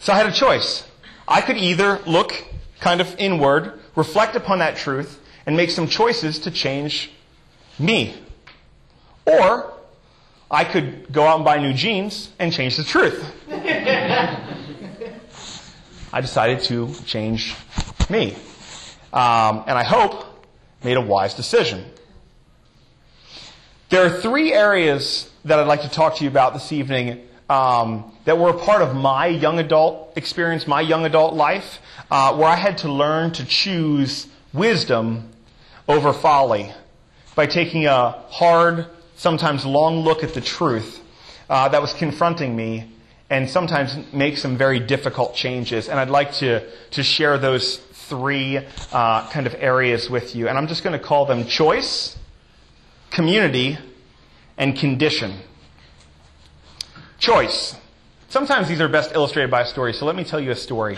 So 0.00 0.12
I 0.12 0.16
had 0.16 0.26
a 0.26 0.32
choice. 0.32 0.86
I 1.26 1.40
could 1.40 1.56
either 1.56 2.00
look 2.06 2.32
kind 2.80 3.00
of 3.00 3.14
inward, 3.18 3.80
reflect 3.96 4.36
upon 4.36 4.58
that 4.58 4.76
truth, 4.76 5.20
and 5.46 5.56
make 5.56 5.70
some 5.70 5.88
choices 5.88 6.40
to 6.40 6.50
change 6.50 7.10
me. 7.78 8.14
Or 9.26 9.72
I 10.50 10.64
could 10.64 11.12
go 11.12 11.26
out 11.26 11.36
and 11.36 11.44
buy 11.44 11.58
new 11.58 11.72
jeans 11.72 12.30
and 12.38 12.52
change 12.52 12.76
the 12.76 12.84
truth. 12.84 13.24
I 16.12 16.20
decided 16.20 16.60
to 16.64 16.94
change 17.06 17.54
me. 18.08 18.36
Um, 19.12 19.64
and 19.66 19.78
I 19.78 19.84
hope 19.84 20.46
made 20.82 20.96
a 20.96 21.00
wise 21.00 21.34
decision. 21.34 21.84
There 23.94 24.04
are 24.04 24.20
three 24.20 24.52
areas 24.52 25.30
that 25.44 25.60
I'd 25.60 25.68
like 25.68 25.82
to 25.82 25.88
talk 25.88 26.16
to 26.16 26.24
you 26.24 26.28
about 26.28 26.52
this 26.52 26.72
evening 26.72 27.28
um, 27.48 28.12
that 28.24 28.36
were 28.36 28.50
a 28.50 28.58
part 28.58 28.82
of 28.82 28.92
my 28.92 29.28
young 29.28 29.60
adult 29.60 30.14
experience, 30.16 30.66
my 30.66 30.80
young 30.80 31.04
adult 31.04 31.34
life, 31.34 31.78
uh, 32.10 32.34
where 32.34 32.48
I 32.48 32.56
had 32.56 32.78
to 32.78 32.90
learn 32.90 33.30
to 33.34 33.44
choose 33.44 34.26
wisdom 34.52 35.30
over 35.86 36.12
folly 36.12 36.72
by 37.36 37.46
taking 37.46 37.86
a 37.86 38.10
hard, 38.30 38.86
sometimes 39.14 39.64
long 39.64 40.00
look 40.00 40.24
at 40.24 40.34
the 40.34 40.40
truth 40.40 41.00
uh, 41.48 41.68
that 41.68 41.80
was 41.80 41.92
confronting 41.92 42.56
me 42.56 42.90
and 43.30 43.48
sometimes 43.48 43.96
make 44.12 44.38
some 44.38 44.58
very 44.58 44.80
difficult 44.80 45.36
changes. 45.36 45.88
And 45.88 46.00
I'd 46.00 46.10
like 46.10 46.32
to, 46.32 46.68
to 46.90 47.04
share 47.04 47.38
those 47.38 47.76
three 47.76 48.58
uh, 48.90 49.30
kind 49.30 49.46
of 49.46 49.54
areas 49.54 50.10
with 50.10 50.34
you. 50.34 50.48
And 50.48 50.58
I'm 50.58 50.66
just 50.66 50.82
going 50.82 50.98
to 50.98 51.06
call 51.06 51.26
them 51.26 51.46
choice, 51.46 52.16
community, 53.14 53.78
and 54.58 54.76
condition. 54.76 55.38
Choice. 57.18 57.76
Sometimes 58.28 58.68
these 58.68 58.80
are 58.80 58.88
best 58.88 59.12
illustrated 59.14 59.50
by 59.50 59.62
a 59.62 59.66
story, 59.66 59.94
so 59.94 60.04
let 60.04 60.16
me 60.16 60.24
tell 60.24 60.40
you 60.40 60.50
a 60.50 60.56
story. 60.56 60.96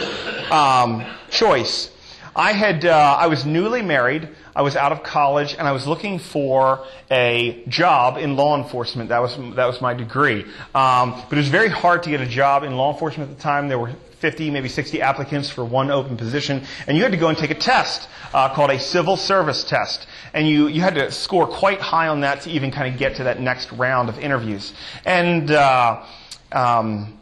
Um, 0.50 1.04
choice. 1.30 1.92
I 2.35 2.52
had, 2.52 2.85
uh, 2.85 3.16
I 3.18 3.26
was 3.26 3.44
newly 3.44 3.82
married. 3.82 4.28
I 4.54 4.62
was 4.62 4.76
out 4.76 4.92
of 4.92 5.02
college 5.02 5.54
and 5.58 5.68
I 5.68 5.73
was 5.73 5.87
looking 5.87 6.18
for 6.18 6.85
a 7.11 7.62
job 7.68 8.16
in 8.16 8.37
law 8.37 8.62
enforcement. 8.62 9.11
That 9.11 9.20
was, 9.20 9.37
that 9.54 9.66
was 9.66 9.80
my 9.82 9.92
degree. 9.92 10.44
Um, 10.75 11.23
but 11.28 11.32
it 11.32 11.37
was 11.37 11.49
very 11.49 11.68
hard 11.68 12.02
to 12.04 12.11
get 12.11 12.20
a 12.23 12.26
job 12.26 12.62
in 12.62 12.76
law 12.76 12.92
enforcement 12.92 13.30
at 13.30 13.37
the 13.37 13.42
time. 13.42 13.68
There 13.68 13.78
were 13.78 13.92
50, 14.20 14.50
maybe 14.50 14.68
60 14.68 15.02
applicants 15.02 15.50
for 15.50 15.64
one 15.64 15.90
open 15.90 16.16
position, 16.16 16.64
and 16.87 16.96
you 16.96 17.02
had 17.02 17.12
to 17.12 17.18
go 17.18 17.28
and 17.28 17.37
take 17.37 17.50
a 17.50 17.54
test 17.54 18.08
uh, 18.32 18.54
called 18.54 18.70
a 18.70 18.78
civil 18.78 19.16
service 19.16 19.64
test. 19.64 20.06
And 20.32 20.49
you, 20.49 20.68
you 20.68 20.80
had 20.80 20.94
to 20.94 21.11
score 21.11 21.46
quite 21.46 21.80
high 21.80 22.08
on 22.08 22.20
that 22.20 22.42
to 22.42 22.50
even 22.50 22.70
kind 22.70 22.92
of 22.92 22.99
get 22.99 23.16
to 23.16 23.25
that 23.25 23.40
next 23.40 23.73
round 23.73 24.08
of 24.08 24.18
interviews. 24.18 24.73
And 25.04 25.50
uh, 25.50 26.04
um, 26.52 27.18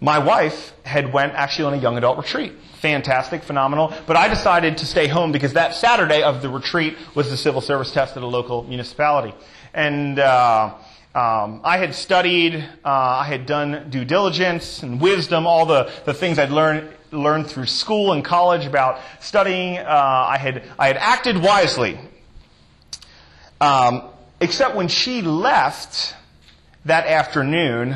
my 0.00 0.18
wife 0.18 0.72
had 0.84 1.12
went 1.12 1.34
actually 1.34 1.66
on 1.66 1.74
a 1.74 1.82
young 1.82 1.96
adult 1.96 2.18
retreat. 2.18 2.52
Fantastic, 2.80 3.44
phenomenal. 3.44 3.94
But 4.06 4.16
I 4.16 4.28
decided 4.28 4.78
to 4.78 4.86
stay 4.86 5.06
home 5.06 5.30
because 5.30 5.52
that 5.52 5.74
Saturday 5.74 6.22
of 6.22 6.42
the 6.42 6.48
retreat 6.48 6.96
was 7.14 7.30
the 7.30 7.36
civil 7.36 7.60
service 7.60 7.92
test 7.92 8.16
at 8.16 8.22
a 8.22 8.26
local 8.26 8.64
municipality. 8.64 9.32
And 9.72 10.18
uh, 10.18 10.74
um, 11.14 11.60
I 11.62 11.76
had 11.76 11.94
studied, 11.94 12.54
uh, 12.84 12.88
I 12.88 13.24
had 13.24 13.44
done 13.44 13.90
due 13.90 14.04
diligence 14.04 14.82
and 14.82 14.98
wisdom, 14.98 15.46
all 15.46 15.66
the, 15.66 15.92
the 16.06 16.14
things 16.14 16.38
I'd 16.38 16.50
learned, 16.50 16.88
learned 17.10 17.48
through 17.48 17.66
school 17.66 18.12
and 18.12 18.24
college 18.24 18.64
about 18.64 18.98
studying. 19.20 19.76
Uh, 19.76 19.84
I, 19.86 20.38
had, 20.38 20.62
I 20.78 20.86
had 20.86 20.96
acted 20.96 21.36
wisely. 21.36 21.98
Um, 23.60 24.04
except 24.40 24.74
when 24.74 24.88
she 24.88 25.20
left 25.20 26.14
that 26.86 27.06
afternoon, 27.06 27.92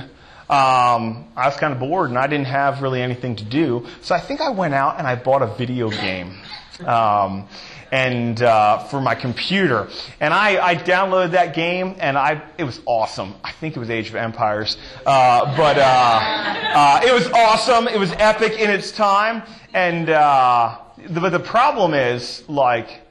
um, 0.49 1.27
I 1.35 1.47
was 1.47 1.57
kind 1.57 1.73
of 1.73 1.81
bored 1.81 2.11
and 2.11 2.19
I 2.19 2.27
didn't 2.27 2.47
have 2.47 2.83
really 2.83 3.01
anything 3.01 3.37
to 3.37 3.45
do. 3.45 3.87
So 4.03 4.15
I 4.15 4.21
think 4.21 4.43
I 4.43 4.51
went 4.51 4.75
out 4.75 4.99
and 4.99 5.07
I 5.07 5.17
bought 5.17 5.41
a 5.41 5.55
video 5.57 5.89
game. 5.89 6.37
Um, 6.85 7.49
and 7.93 8.43
uh, 8.43 8.79
for 8.89 9.01
my 9.01 9.15
computer. 9.15 9.89
And 10.21 10.35
I, 10.35 10.65
I, 10.65 10.75
downloaded 10.75 11.33
that 11.33 11.55
game, 11.55 11.97
and 11.99 12.19
I 12.19 12.43
it 12.59 12.65
was 12.65 12.81
awesome. 12.85 13.35
I 13.45 13.53
think 13.53 13.77
it 13.77 13.81
was 13.81 13.91
Age 13.91 14.09
of 14.09 14.17
Empires, 14.17 14.77
uh, 15.07 15.57
but 15.57 15.79
uh, 15.79 15.83
uh 15.83 17.01
it 17.05 17.13
was 17.13 17.29
awesome. 17.29 17.89
It 17.89 17.99
was 17.99 18.13
epic 18.13 18.59
in 18.59 18.71
its 18.71 18.91
time. 18.91 19.43
And 19.73 20.11
uh, 20.11 20.79
the, 21.09 21.21
but 21.21 21.31
the 21.31 21.41
problem 21.41 21.95
is, 21.95 22.43
like, 22.49 23.03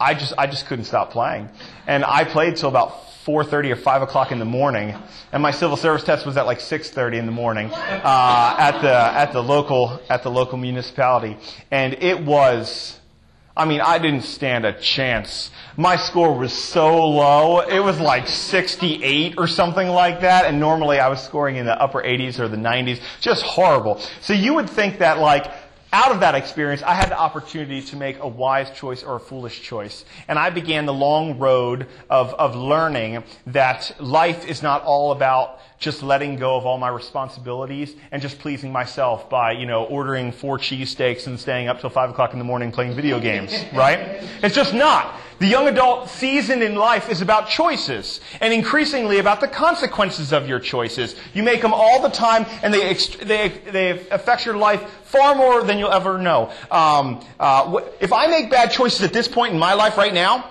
I 0.00 0.14
just 0.14 0.32
I 0.38 0.46
just 0.46 0.66
couldn't 0.66 0.86
stop 0.86 1.10
playing, 1.10 1.48
and 1.86 2.04
I 2.04 2.24
played 2.24 2.56
till 2.56 2.68
about 2.68 3.11
4.30 3.26 3.70
or 3.70 3.76
5 3.76 4.02
o'clock 4.02 4.32
in 4.32 4.40
the 4.40 4.44
morning, 4.44 4.96
and 5.30 5.42
my 5.42 5.52
civil 5.52 5.76
service 5.76 6.02
test 6.02 6.26
was 6.26 6.36
at 6.36 6.44
like 6.44 6.58
6.30 6.58 7.18
in 7.18 7.26
the 7.26 7.32
morning 7.32 7.70
uh, 7.72 8.56
at, 8.58 8.80
the, 8.82 8.92
at, 8.92 9.32
the 9.32 9.40
local, 9.40 10.00
at 10.10 10.24
the 10.24 10.30
local 10.30 10.58
municipality. 10.58 11.36
And 11.70 11.94
it 12.02 12.24
was, 12.24 12.98
I 13.56 13.64
mean, 13.64 13.80
I 13.80 13.98
didn't 13.98 14.22
stand 14.22 14.64
a 14.64 14.72
chance. 14.72 15.52
My 15.76 15.94
score 15.94 16.36
was 16.36 16.52
so 16.52 17.06
low. 17.06 17.60
It 17.60 17.78
was 17.78 18.00
like 18.00 18.26
68 18.26 19.34
or 19.38 19.46
something 19.46 19.88
like 19.88 20.22
that. 20.22 20.44
And 20.46 20.58
normally 20.58 20.98
I 20.98 21.08
was 21.08 21.22
scoring 21.22 21.56
in 21.56 21.64
the 21.64 21.80
upper 21.80 22.02
80s 22.02 22.40
or 22.40 22.48
the 22.48 22.56
90s. 22.56 23.00
Just 23.20 23.42
horrible. 23.42 24.00
So 24.20 24.32
you 24.32 24.54
would 24.54 24.68
think 24.68 24.98
that 24.98 25.18
like, 25.18 25.46
out 25.92 26.10
of 26.10 26.20
that 26.20 26.34
experience, 26.34 26.82
I 26.82 26.94
had 26.94 27.10
the 27.10 27.18
opportunity 27.18 27.82
to 27.82 27.96
make 27.96 28.18
a 28.18 28.26
wise 28.26 28.70
choice 28.70 29.02
or 29.02 29.16
a 29.16 29.20
foolish 29.20 29.60
choice. 29.60 30.04
And 30.26 30.38
I 30.38 30.48
began 30.48 30.86
the 30.86 30.94
long 30.94 31.38
road 31.38 31.86
of, 32.08 32.32
of 32.34 32.56
learning 32.56 33.22
that 33.48 33.94
life 34.00 34.48
is 34.48 34.62
not 34.62 34.82
all 34.84 35.12
about 35.12 35.60
just 35.78 36.02
letting 36.02 36.36
go 36.36 36.56
of 36.56 36.64
all 36.64 36.78
my 36.78 36.88
responsibilities 36.88 37.94
and 38.10 38.22
just 38.22 38.38
pleasing 38.38 38.72
myself 38.72 39.28
by, 39.28 39.52
you 39.52 39.66
know, 39.66 39.84
ordering 39.84 40.32
four 40.32 40.56
cheesesteaks 40.56 41.26
and 41.26 41.38
staying 41.38 41.68
up 41.68 41.80
till 41.80 41.90
five 41.90 42.08
o'clock 42.08 42.32
in 42.32 42.38
the 42.38 42.44
morning 42.44 42.72
playing 42.72 42.94
video 42.94 43.20
games, 43.20 43.52
right? 43.74 43.98
It's 44.42 44.54
just 44.54 44.72
not. 44.72 45.14
The 45.42 45.48
young 45.48 45.66
adult 45.66 46.08
season 46.08 46.62
in 46.62 46.76
life 46.76 47.10
is 47.10 47.20
about 47.20 47.48
choices 47.48 48.20
and 48.40 48.54
increasingly 48.54 49.18
about 49.18 49.40
the 49.40 49.48
consequences 49.48 50.32
of 50.32 50.46
your 50.46 50.60
choices. 50.60 51.16
You 51.34 51.42
make 51.42 51.62
them 51.62 51.74
all 51.74 52.00
the 52.00 52.10
time 52.10 52.46
and 52.62 52.72
they, 52.72 52.94
they, 52.94 53.48
they 53.48 54.08
affect 54.10 54.46
your 54.46 54.56
life 54.56 54.88
far 55.02 55.34
more 55.34 55.64
than 55.64 55.80
you'll 55.80 55.90
ever 55.90 56.16
know. 56.16 56.52
Um, 56.70 57.26
uh, 57.40 57.80
if 57.98 58.12
I 58.12 58.28
make 58.28 58.52
bad 58.52 58.70
choices 58.70 59.02
at 59.02 59.12
this 59.12 59.26
point 59.26 59.52
in 59.52 59.58
my 59.58 59.74
life 59.74 59.96
right 59.96 60.14
now, 60.14 60.48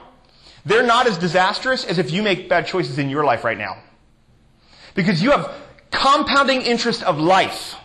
they're 0.66 0.86
not 0.86 1.08
as 1.08 1.18
disastrous 1.18 1.86
as 1.86 1.98
if 1.98 2.12
you 2.12 2.22
make 2.22 2.50
bad 2.50 2.68
choices 2.68 2.98
in 3.00 3.10
your 3.10 3.24
life 3.24 3.46
right 3.46 3.58
now. 3.58 3.82
Because 4.94 5.24
you 5.24 5.32
have 5.32 5.54
compounding 5.92 6.64
interest 6.64 7.02
of 7.04 7.18
life. 7.18 7.76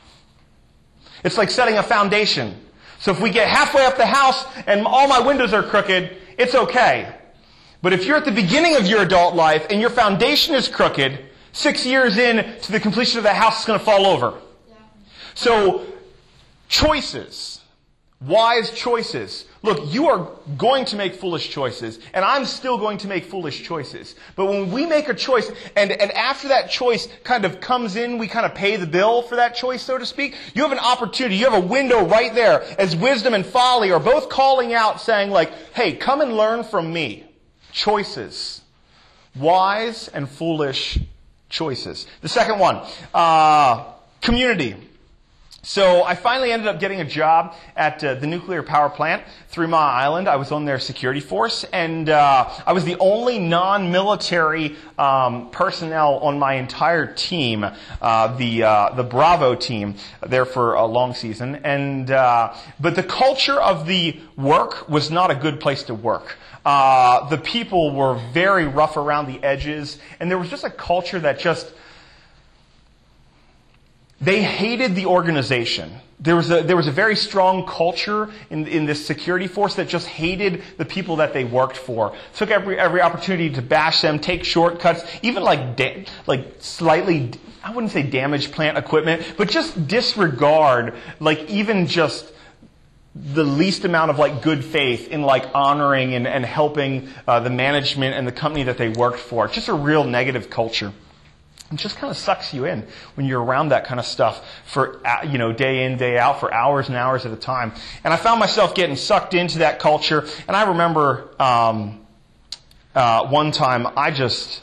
It's 1.22 1.38
like 1.38 1.52
setting 1.52 1.78
a 1.78 1.84
foundation. 1.84 2.56
So 2.98 3.12
if 3.12 3.20
we 3.20 3.30
get 3.30 3.46
halfway 3.46 3.84
up 3.84 3.96
the 3.96 4.06
house 4.06 4.44
and 4.66 4.84
all 4.84 5.06
my 5.06 5.20
windows 5.20 5.52
are 5.52 5.62
crooked, 5.62 6.16
it's 6.38 6.54
okay. 6.54 7.14
But 7.82 7.92
if 7.92 8.04
you're 8.04 8.16
at 8.16 8.24
the 8.24 8.32
beginning 8.32 8.76
of 8.76 8.86
your 8.86 9.02
adult 9.02 9.34
life 9.34 9.66
and 9.70 9.80
your 9.80 9.90
foundation 9.90 10.54
is 10.54 10.68
crooked, 10.68 11.24
six 11.52 11.86
years 11.86 12.18
in 12.18 12.58
to 12.62 12.72
the 12.72 12.80
completion 12.80 13.18
of 13.18 13.24
the 13.24 13.34
house 13.34 13.60
is 13.60 13.64
going 13.64 13.78
to 13.78 13.84
fall 13.84 14.06
over. 14.06 14.34
Yeah. 14.68 14.76
So, 15.34 15.86
choices, 16.68 17.55
wise 18.20 18.70
choices, 18.70 19.44
Look, 19.66 19.92
you 19.92 20.06
are 20.06 20.30
going 20.56 20.84
to 20.84 20.96
make 20.96 21.16
foolish 21.16 21.50
choices, 21.50 21.98
and 22.14 22.24
I'm 22.24 22.44
still 22.44 22.78
going 22.78 22.98
to 22.98 23.08
make 23.08 23.24
foolish 23.24 23.64
choices. 23.64 24.14
But 24.36 24.46
when 24.46 24.70
we 24.70 24.86
make 24.86 25.08
a 25.08 25.14
choice, 25.14 25.50
and, 25.74 25.90
and 25.90 26.12
after 26.12 26.46
that 26.48 26.70
choice 26.70 27.08
kind 27.24 27.44
of 27.44 27.60
comes 27.60 27.96
in, 27.96 28.16
we 28.16 28.28
kind 28.28 28.46
of 28.46 28.54
pay 28.54 28.76
the 28.76 28.86
bill 28.86 29.22
for 29.22 29.34
that 29.34 29.56
choice, 29.56 29.82
so 29.82 29.98
to 29.98 30.06
speak, 30.06 30.36
you 30.54 30.62
have 30.62 30.70
an 30.70 30.78
opportunity, 30.78 31.34
you 31.34 31.50
have 31.50 31.64
a 31.64 31.66
window 31.66 32.06
right 32.06 32.32
there, 32.32 32.62
as 32.78 32.94
wisdom 32.94 33.34
and 33.34 33.44
folly 33.44 33.90
are 33.90 33.98
both 33.98 34.28
calling 34.28 34.72
out 34.72 35.00
saying 35.00 35.32
like, 35.32 35.50
hey, 35.74 35.96
come 35.96 36.20
and 36.20 36.36
learn 36.36 36.62
from 36.62 36.92
me. 36.92 37.24
Choices. 37.72 38.62
wise 39.34 40.06
and 40.08 40.28
foolish 40.28 40.96
choices. 41.48 42.06
The 42.20 42.28
second 42.28 42.60
one, 42.60 42.86
uh, 43.12 43.92
community. 44.22 44.76
So 45.68 46.04
I 46.04 46.14
finally 46.14 46.52
ended 46.52 46.68
up 46.68 46.78
getting 46.78 47.00
a 47.00 47.04
job 47.04 47.56
at 47.74 48.02
uh, 48.04 48.14
the 48.14 48.28
nuclear 48.28 48.62
power 48.62 48.88
plant, 48.88 49.24
Three 49.48 49.66
Mile 49.66 49.80
Island. 49.80 50.28
I 50.28 50.36
was 50.36 50.52
on 50.52 50.64
their 50.64 50.78
security 50.78 51.18
force, 51.18 51.64
and 51.72 52.08
uh, 52.08 52.48
I 52.64 52.72
was 52.72 52.84
the 52.84 52.96
only 53.00 53.40
non-military 53.40 54.76
um, 54.96 55.50
personnel 55.50 56.18
on 56.18 56.38
my 56.38 56.54
entire 56.54 57.12
team, 57.12 57.64
uh, 58.00 58.36
the 58.36 58.62
uh, 58.62 58.94
the 58.94 59.02
Bravo 59.02 59.56
team, 59.56 59.96
there 60.24 60.44
for 60.44 60.74
a 60.74 60.86
long 60.86 61.14
season. 61.14 61.56
And 61.64 62.12
uh, 62.12 62.54
but 62.78 62.94
the 62.94 63.02
culture 63.02 63.60
of 63.60 63.88
the 63.88 64.20
work 64.36 64.88
was 64.88 65.10
not 65.10 65.32
a 65.32 65.34
good 65.34 65.58
place 65.58 65.82
to 65.84 65.94
work. 65.94 66.36
Uh, 66.64 67.28
the 67.28 67.38
people 67.38 67.92
were 67.92 68.14
very 68.32 68.68
rough 68.68 68.96
around 68.96 69.26
the 69.26 69.42
edges, 69.42 69.98
and 70.20 70.30
there 70.30 70.38
was 70.38 70.48
just 70.48 70.62
a 70.62 70.70
culture 70.70 71.18
that 71.18 71.40
just 71.40 71.72
they 74.20 74.42
hated 74.42 74.94
the 74.94 75.06
organization. 75.06 75.90
There 76.18 76.36
was 76.36 76.50
a, 76.50 76.62
there 76.62 76.76
was 76.76 76.86
a 76.86 76.92
very 76.92 77.14
strong 77.14 77.66
culture 77.66 78.30
in, 78.48 78.66
in 78.66 78.86
this 78.86 79.04
security 79.04 79.46
force 79.46 79.74
that 79.74 79.88
just 79.88 80.06
hated 80.06 80.62
the 80.78 80.86
people 80.86 81.16
that 81.16 81.34
they 81.34 81.44
worked 81.44 81.76
for. 81.76 82.16
Took 82.34 82.50
every, 82.50 82.78
every 82.78 83.02
opportunity 83.02 83.50
to 83.50 83.62
bash 83.62 84.00
them, 84.00 84.18
take 84.18 84.42
shortcuts, 84.42 85.04
even 85.22 85.42
like, 85.42 85.76
da- 85.76 86.06
like 86.26 86.56
slightly, 86.60 87.32
I 87.62 87.72
wouldn't 87.72 87.92
say 87.92 88.02
damage 88.02 88.50
plant 88.50 88.78
equipment, 88.78 89.34
but 89.36 89.50
just 89.50 89.86
disregard, 89.86 90.94
like 91.20 91.50
even 91.50 91.86
just 91.86 92.32
the 93.14 93.44
least 93.44 93.84
amount 93.84 94.10
of 94.10 94.18
like 94.18 94.42
good 94.42 94.64
faith 94.64 95.08
in 95.08 95.22
like 95.22 95.44
honoring 95.54 96.14
and, 96.14 96.26
and 96.26 96.44
helping 96.44 97.08
uh, 97.28 97.40
the 97.40 97.50
management 97.50 98.14
and 98.14 98.26
the 98.26 98.32
company 98.32 98.64
that 98.64 98.78
they 98.78 98.88
worked 98.88 99.18
for. 99.18 99.48
Just 99.48 99.68
a 99.68 99.74
real 99.74 100.04
negative 100.04 100.48
culture. 100.48 100.92
It 101.72 101.76
just 101.76 101.96
kind 101.96 102.10
of 102.10 102.16
sucks 102.16 102.54
you 102.54 102.64
in 102.64 102.86
when 103.16 103.26
you're 103.26 103.42
around 103.42 103.70
that 103.70 103.86
kind 103.86 103.98
of 103.98 104.06
stuff 104.06 104.44
for, 104.66 105.00
you 105.26 105.36
know, 105.36 105.52
day 105.52 105.84
in, 105.84 105.96
day 105.96 106.16
out 106.16 106.38
for 106.38 106.52
hours 106.54 106.88
and 106.88 106.96
hours 106.96 107.26
at 107.26 107.32
a 107.32 107.36
time. 107.36 107.72
And 108.04 108.14
I 108.14 108.16
found 108.16 108.38
myself 108.38 108.74
getting 108.74 108.94
sucked 108.94 109.34
into 109.34 109.58
that 109.58 109.80
culture. 109.80 110.24
And 110.46 110.56
I 110.56 110.68
remember, 110.68 111.28
um, 111.40 112.06
uh, 112.94 113.26
one 113.26 113.50
time 113.50 113.88
I 113.96 114.12
just, 114.12 114.62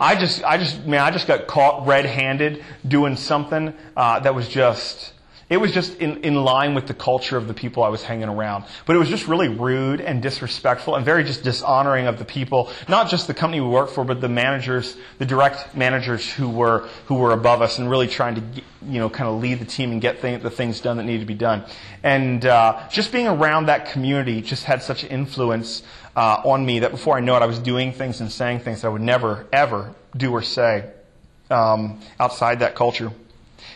I 0.00 0.16
just, 0.16 0.42
I 0.42 0.58
just, 0.58 0.84
man, 0.86 1.02
I 1.02 1.10
just 1.12 1.26
got 1.28 1.46
caught 1.46 1.86
red-handed 1.86 2.64
doing 2.86 3.16
something, 3.16 3.72
uh, 3.96 4.20
that 4.20 4.34
was 4.34 4.48
just, 4.48 5.12
it 5.50 5.56
was 5.56 5.72
just 5.72 5.98
in, 5.98 6.22
in 6.22 6.36
line 6.36 6.74
with 6.74 6.86
the 6.86 6.94
culture 6.94 7.36
of 7.36 7.48
the 7.48 7.54
people 7.54 7.82
I 7.82 7.88
was 7.88 8.04
hanging 8.04 8.28
around. 8.28 8.64
But 8.86 8.94
it 8.94 9.00
was 9.00 9.08
just 9.08 9.26
really 9.26 9.48
rude 9.48 10.00
and 10.00 10.22
disrespectful 10.22 10.94
and 10.94 11.04
very 11.04 11.24
just 11.24 11.42
dishonoring 11.42 12.06
of 12.06 12.20
the 12.20 12.24
people, 12.24 12.70
not 12.88 13.10
just 13.10 13.26
the 13.26 13.34
company 13.34 13.60
we 13.60 13.68
worked 13.68 13.92
for, 13.92 14.04
but 14.04 14.20
the 14.20 14.28
managers, 14.28 14.96
the 15.18 15.26
direct 15.26 15.74
managers 15.74 16.30
who 16.30 16.48
were, 16.48 16.88
who 17.06 17.16
were 17.16 17.32
above 17.32 17.62
us 17.62 17.80
and 17.80 17.90
really 17.90 18.06
trying 18.06 18.36
to, 18.36 18.42
you 18.86 19.00
know, 19.00 19.10
kind 19.10 19.28
of 19.28 19.40
lead 19.40 19.58
the 19.58 19.64
team 19.64 19.90
and 19.90 20.00
get 20.00 20.22
the 20.22 20.50
things 20.50 20.80
done 20.80 20.98
that 20.98 21.02
needed 21.02 21.20
to 21.20 21.26
be 21.26 21.34
done. 21.34 21.64
And, 22.04 22.46
uh, 22.46 22.88
just 22.88 23.10
being 23.10 23.26
around 23.26 23.66
that 23.66 23.86
community 23.86 24.42
just 24.42 24.64
had 24.64 24.84
such 24.84 25.02
influence, 25.02 25.82
uh, 26.14 26.42
on 26.44 26.64
me 26.64 26.78
that 26.78 26.92
before 26.92 27.16
I 27.16 27.20
know 27.20 27.36
it, 27.36 27.42
I 27.42 27.46
was 27.46 27.58
doing 27.58 27.92
things 27.92 28.20
and 28.20 28.30
saying 28.30 28.60
things 28.60 28.84
I 28.84 28.88
would 28.88 29.02
never, 29.02 29.46
ever 29.52 29.94
do 30.16 30.30
or 30.30 30.42
say, 30.42 30.90
um, 31.50 32.00
outside 32.20 32.60
that 32.60 32.76
culture. 32.76 33.10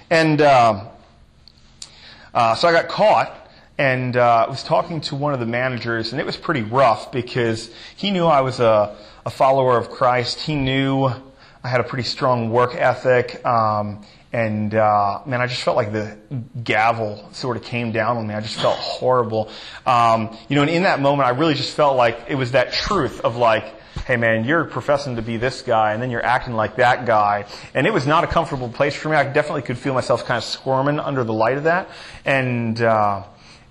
And, 0.09 0.41
um, 0.41 0.89
uh, 2.35 2.55
so 2.55 2.69
I 2.69 2.73
got 2.73 2.89
caught 2.89 3.33
and 3.79 4.17
uh, 4.17 4.47
was 4.49 4.63
talking 4.63 5.01
to 5.03 5.17
one 5.17 5.35
of 5.35 5.41
the 5.41 5.47
managers, 5.47 6.13
and 6.13 6.21
it 6.21 6.27
was 6.27 6.37
pretty 6.37 6.63
rough 6.63 7.11
because 7.11 7.71
he 7.97 8.11
knew 8.11 8.27
I 8.27 8.43
was 8.43 8.61
a, 8.61 8.97
a 9.25 9.31
follower 9.31 9.77
of 9.79 9.91
Christ. 9.91 10.41
He 10.41 10.55
knew 10.55 11.07
I 11.07 11.69
had 11.69 11.81
a 11.81 11.85
pretty 11.85 12.05
strong 12.05 12.51
work 12.51 12.75
ethic. 12.75 13.45
Um, 13.45 14.05
and 14.33 14.75
uh, 14.75 15.21
man, 15.27 15.41
I 15.41 15.47
just 15.47 15.63
felt 15.63 15.77
like 15.77 15.93
the 15.93 16.19
gavel 16.63 17.29
sort 17.33 17.57
of 17.57 17.63
came 17.63 17.93
down 17.93 18.17
on 18.17 18.27
me. 18.27 18.35
I 18.35 18.41
just 18.41 18.61
felt 18.61 18.77
horrible. 18.77 19.49
Um, 19.87 20.37
you 20.49 20.57
know, 20.57 20.63
and 20.63 20.71
in 20.71 20.83
that 20.83 21.01
moment, 21.01 21.27
I 21.27 21.31
really 21.31 21.55
just 21.55 21.75
felt 21.75 21.97
like 21.97 22.19
it 22.29 22.35
was 22.35 22.51
that 22.51 22.73
truth 22.73 23.21
of 23.21 23.37
like, 23.37 23.65
hey 24.07 24.17
man, 24.17 24.45
you're 24.45 24.65
professing 24.67 25.17
to 25.17 25.23
be 25.23 25.39
this 25.39 25.63
guy 25.63 25.95
and 25.95 26.03
then 26.03 26.11
you're 26.11 26.25
acting 26.25 26.53
like 26.55 26.77
that 26.77 27.07
guy. 27.07 27.47
And 27.73 27.87
it 27.87 27.93
was 27.93 28.07
not 28.07 28.23
a 28.23 28.27
comfortable 28.27 28.69
place 28.69 28.95
for 28.95 29.09
me. 29.09 29.17
I 29.17 29.25
definitely 29.25 29.63
could 29.63 29.79
feel 29.79 29.95
myself 29.95 30.27
kind 30.27 30.37
of 30.37 30.45
squirming 30.45 31.01
under 31.01 31.25
the 31.25 31.33
light 31.33 31.57
of 31.57 31.65
that. 31.65 31.89
And, 32.25 32.81
uh, 32.83 33.23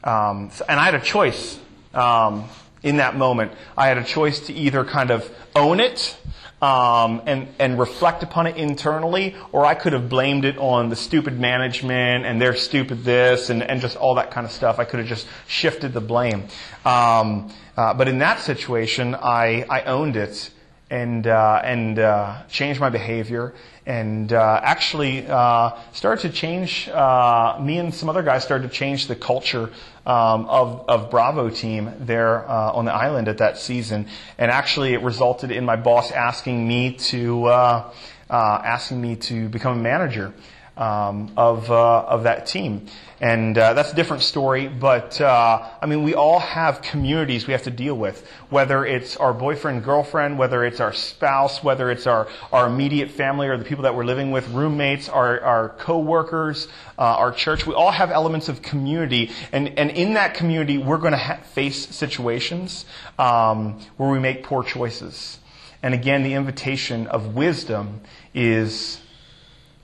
um, 0.03 0.49
and 0.67 0.79
I 0.79 0.85
had 0.85 0.95
a 0.95 1.01
choice, 1.01 1.59
um, 1.93 2.49
in 2.81 2.97
that 2.97 3.15
moment. 3.15 3.51
I 3.77 3.87
had 3.87 3.99
a 3.99 4.03
choice 4.03 4.47
to 4.47 4.53
either 4.53 4.83
kind 4.83 5.11
of 5.11 5.29
own 5.55 5.79
it, 5.79 6.17
um, 6.63 7.21
and, 7.25 7.49
and 7.59 7.77
reflect 7.77 8.23
upon 8.23 8.47
it 8.47 8.55
internally, 8.55 9.35
or 9.51 9.65
I 9.65 9.75
could 9.75 9.91
have 9.91 10.07
blamed 10.07 10.45
it 10.45 10.57
on 10.57 10.87
the 10.87 10.95
stupid 10.95 11.37
management 11.37 12.25
and 12.25 12.41
their 12.41 12.55
stupid 12.55 13.03
this 13.03 13.49
and, 13.49 13.61
and 13.61 13.81
just 13.81 13.97
all 13.97 14.15
that 14.15 14.31
kind 14.31 14.45
of 14.45 14.51
stuff. 14.51 14.79
I 14.79 14.85
could 14.85 15.01
have 15.01 15.09
just 15.09 15.27
shifted 15.45 15.91
the 15.91 15.99
blame. 15.99 16.43
Um, 16.85 17.51
uh, 17.75 17.93
but 17.95 18.07
in 18.07 18.19
that 18.19 18.39
situation, 18.39 19.13
I, 19.13 19.65
I 19.69 19.81
owned 19.81 20.15
it 20.15 20.51
and, 20.89 21.27
uh, 21.27 21.61
and 21.63 21.99
uh, 21.99 22.43
changed 22.49 22.79
my 22.79 22.89
behavior 22.89 23.53
and 23.85 24.31
uh, 24.31 24.59
actually 24.63 25.25
uh, 25.27 25.71
started 25.91 26.21
to 26.21 26.29
change. 26.29 26.87
Uh, 26.89 27.57
me 27.61 27.77
and 27.79 27.93
some 27.93 28.09
other 28.09 28.23
guys 28.23 28.43
started 28.43 28.69
to 28.69 28.73
change 28.73 29.07
the 29.07 29.15
culture 29.15 29.69
um, 30.05 30.45
of 30.45 30.85
of 30.89 31.09
Bravo 31.09 31.49
team 31.49 31.91
there 31.99 32.49
uh, 32.49 32.71
on 32.71 32.85
the 32.85 32.93
island 32.93 33.27
at 33.27 33.37
that 33.39 33.57
season, 33.57 34.07
and 34.37 34.51
actually 34.51 34.93
it 34.93 35.01
resulted 35.01 35.51
in 35.51 35.65
my 35.65 35.75
boss 35.75 36.11
asking 36.11 36.67
me 36.67 36.93
to 36.93 37.45
uh, 37.45 37.91
uh, 38.29 38.33
asking 38.33 39.01
me 39.01 39.15
to 39.15 39.49
become 39.49 39.79
a 39.79 39.81
manager 39.81 40.33
um, 40.75 41.31
of 41.37 41.69
uh, 41.69 42.01
of 42.01 42.23
that 42.23 42.47
team, 42.47 42.87
and 43.21 43.57
uh, 43.57 43.73
that's 43.73 43.91
a 43.91 43.95
different 43.95 44.23
story. 44.23 44.67
But 44.67 45.21
uh, 45.21 45.69
I 45.81 45.85
mean, 45.85 46.03
we 46.03 46.15
all 46.15 46.39
have 46.39 46.81
communities 46.81 47.45
we 47.45 47.53
have 47.53 47.63
to 47.63 47.71
deal 47.71 47.95
with, 47.95 48.27
whether 48.49 48.85
it's 48.85 49.15
our 49.17 49.33
boyfriend, 49.33 49.83
girlfriend, 49.83 50.39
whether 50.39 50.65
it's 50.65 50.79
our 50.79 50.93
spouse, 50.93 51.63
whether 51.63 51.91
it's 51.91 52.07
our 52.07 52.27
our 52.51 52.67
immediate 52.67 53.11
family 53.11 53.47
or 53.47 53.57
the 53.57 53.65
people 53.65 53.83
that 53.83 53.95
we're 53.95 54.05
living 54.05 54.31
with, 54.31 54.47
roommates, 54.49 55.09
our 55.09 55.39
our 55.41 55.69
coworkers, 55.69 56.67
uh, 56.97 57.01
our 57.01 57.31
church. 57.31 57.67
We 57.67 57.75
all 57.75 57.91
have 57.91 58.09
elements 58.09 58.49
of 58.49 58.61
community, 58.63 59.31
and 59.51 59.77
and 59.77 59.91
in 59.91 60.15
that 60.15 60.33
community, 60.33 60.79
we're 60.79 60.97
going 60.97 61.13
to 61.13 61.17
ha- 61.17 61.39
face 61.53 61.87
situations 61.95 62.85
um, 63.19 63.79
where 63.97 64.09
we 64.09 64.19
make 64.19 64.43
poor 64.43 64.63
choices. 64.63 65.39
And 65.83 65.93
again, 65.93 66.23
the 66.23 66.33
invitation 66.33 67.07
of 67.07 67.35
wisdom 67.35 68.01
is 68.33 69.01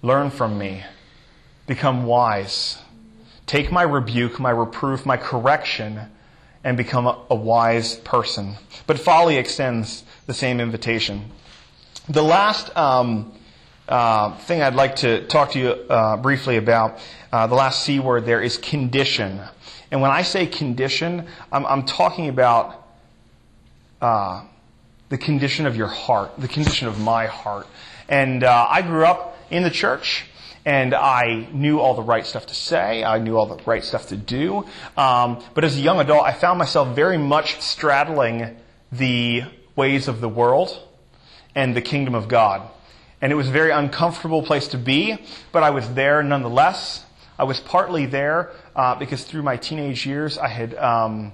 Learn 0.01 0.29
from 0.29 0.57
me. 0.57 0.83
Become 1.67 2.05
wise. 2.05 2.77
Take 3.45 3.71
my 3.71 3.83
rebuke, 3.83 4.39
my 4.39 4.51
reproof, 4.51 5.05
my 5.05 5.17
correction, 5.17 5.99
and 6.63 6.77
become 6.77 7.07
a, 7.07 7.35
wise 7.35 7.95
person. 7.97 8.55
But 8.87 8.99
folly 8.99 9.37
extends 9.37 10.03
the 10.25 10.33
same 10.33 10.59
invitation. 10.59 11.31
The 12.07 12.23
last 12.23 12.75
um, 12.77 13.33
uh, 13.87 14.37
thing 14.37 14.61
I'd 14.61 14.75
like 14.75 14.97
to 14.97 15.25
talk 15.27 15.51
to 15.51 15.59
you 15.59 15.69
uh, 15.69 16.17
briefly 16.17 16.57
about, 16.57 16.99
uh, 17.31 17.47
the 17.47 17.55
last 17.55 17.83
C 17.83 17.99
word 17.99 18.25
there 18.25 18.41
is 18.41 18.57
condition. 18.57 19.41
And 19.91 20.01
when 20.01 20.11
I 20.11 20.21
say 20.21 20.45
condition, 20.45 21.27
I'm, 21.51 21.65
I'm 21.65 21.83
talking 21.83 22.29
about 22.29 22.87
uh, 24.01 24.43
the 25.09 25.17
condition 25.17 25.65
of 25.65 25.75
your 25.75 25.87
heart, 25.87 26.31
the 26.37 26.47
condition 26.47 26.87
of 26.87 26.99
my 26.99 27.25
heart. 27.25 27.67
And 28.07 28.43
uh, 28.43 28.67
I 28.69 28.81
grew 28.81 29.05
up 29.05 29.28
in 29.49 29.63
the 29.63 29.69
church. 29.69 30.25
And 30.65 30.93
I 30.93 31.47
knew 31.51 31.79
all 31.79 31.95
the 31.95 32.03
right 32.03 32.25
stuff 32.25 32.45
to 32.47 32.55
say. 32.55 33.03
I 33.03 33.17
knew 33.17 33.37
all 33.37 33.45
the 33.45 33.63
right 33.63 33.83
stuff 33.83 34.07
to 34.07 34.17
do. 34.17 34.65
Um, 34.97 35.41
but 35.53 35.63
as 35.63 35.77
a 35.77 35.79
young 35.79 35.99
adult, 35.99 36.25
I 36.25 36.33
found 36.33 36.59
myself 36.59 36.95
very 36.95 37.17
much 37.17 37.61
straddling 37.61 38.57
the 38.91 39.43
ways 39.75 40.07
of 40.07 40.21
the 40.21 40.29
world 40.29 40.77
and 41.55 41.75
the 41.75 41.81
kingdom 41.81 42.13
of 42.13 42.27
God. 42.27 42.69
And 43.21 43.31
it 43.31 43.35
was 43.35 43.47
a 43.47 43.51
very 43.51 43.71
uncomfortable 43.71 44.43
place 44.43 44.67
to 44.69 44.77
be, 44.77 45.17
but 45.51 45.63
I 45.63 45.71
was 45.71 45.93
there 45.93 46.23
nonetheless. 46.23 47.05
I 47.37 47.43
was 47.45 47.59
partly 47.59 48.05
there 48.05 48.51
uh, 48.75 48.95
because 48.95 49.23
through 49.23 49.43
my 49.43 49.57
teenage 49.57 50.05
years, 50.05 50.37
I 50.37 50.47
had 50.47 50.75
um, 50.75 51.33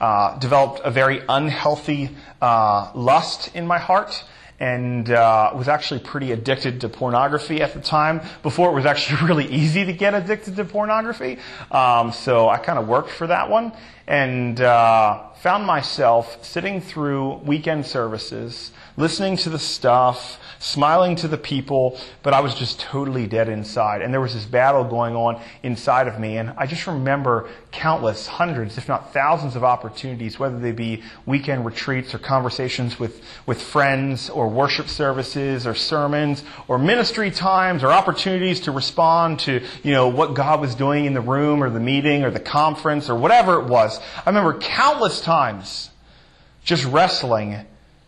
uh, 0.00 0.38
developed 0.38 0.80
a 0.84 0.90
very 0.90 1.22
unhealthy 1.28 2.10
uh, 2.40 2.90
lust 2.94 3.54
in 3.54 3.66
my 3.66 3.78
heart 3.78 4.24
and 4.60 5.10
uh, 5.10 5.52
was 5.54 5.68
actually 5.68 6.00
pretty 6.00 6.32
addicted 6.32 6.80
to 6.80 6.88
pornography 6.88 7.62
at 7.62 7.74
the 7.74 7.80
time. 7.80 8.20
Before 8.42 8.70
it 8.70 8.74
was 8.74 8.86
actually 8.86 9.26
really 9.28 9.46
easy 9.46 9.84
to 9.84 9.92
get 9.92 10.14
addicted 10.14 10.56
to 10.56 10.64
pornography, 10.64 11.38
um, 11.70 12.12
so 12.12 12.48
I 12.48 12.58
kind 12.58 12.78
of 12.78 12.88
worked 12.88 13.10
for 13.10 13.26
that 13.26 13.50
one, 13.50 13.72
and 14.06 14.60
uh, 14.60 15.28
found 15.42 15.66
myself 15.66 16.44
sitting 16.44 16.80
through 16.80 17.34
weekend 17.44 17.86
services, 17.86 18.72
listening 18.96 19.36
to 19.38 19.50
the 19.50 19.58
stuff, 19.58 20.38
smiling 20.58 21.16
to 21.16 21.28
the 21.28 21.38
people, 21.38 21.98
but 22.22 22.34
I 22.34 22.40
was 22.40 22.54
just 22.54 22.80
totally 22.80 23.26
dead 23.26 23.48
inside. 23.48 24.02
And 24.02 24.12
there 24.12 24.20
was 24.20 24.34
this 24.34 24.44
battle 24.44 24.84
going 24.84 25.14
on 25.14 25.40
inside 25.62 26.08
of 26.08 26.18
me. 26.18 26.36
And 26.36 26.52
I 26.56 26.66
just 26.66 26.86
remember 26.86 27.48
countless, 27.70 28.26
hundreds, 28.26 28.76
if 28.78 28.88
not 28.88 29.12
thousands 29.12 29.56
of 29.56 29.64
opportunities, 29.64 30.38
whether 30.38 30.58
they 30.58 30.72
be 30.72 31.02
weekend 31.26 31.64
retreats 31.64 32.14
or 32.14 32.18
conversations 32.18 32.98
with, 32.98 33.22
with 33.46 33.62
friends 33.62 34.30
or 34.30 34.48
worship 34.48 34.88
services 34.88 35.66
or 35.66 35.74
sermons 35.74 36.42
or 36.66 36.78
ministry 36.78 37.30
times 37.30 37.84
or 37.84 37.92
opportunities 37.92 38.60
to 38.60 38.72
respond 38.72 39.38
to, 39.40 39.62
you 39.82 39.92
know, 39.92 40.08
what 40.08 40.34
God 40.34 40.60
was 40.60 40.74
doing 40.74 41.04
in 41.04 41.14
the 41.14 41.20
room 41.20 41.62
or 41.62 41.70
the 41.70 41.80
meeting 41.80 42.24
or 42.24 42.30
the 42.30 42.40
conference 42.40 43.08
or 43.08 43.14
whatever 43.14 43.60
it 43.60 43.66
was. 43.66 44.00
I 44.24 44.30
remember 44.30 44.58
countless 44.58 45.20
times 45.20 45.90
just 46.64 46.84
wrestling 46.84 47.56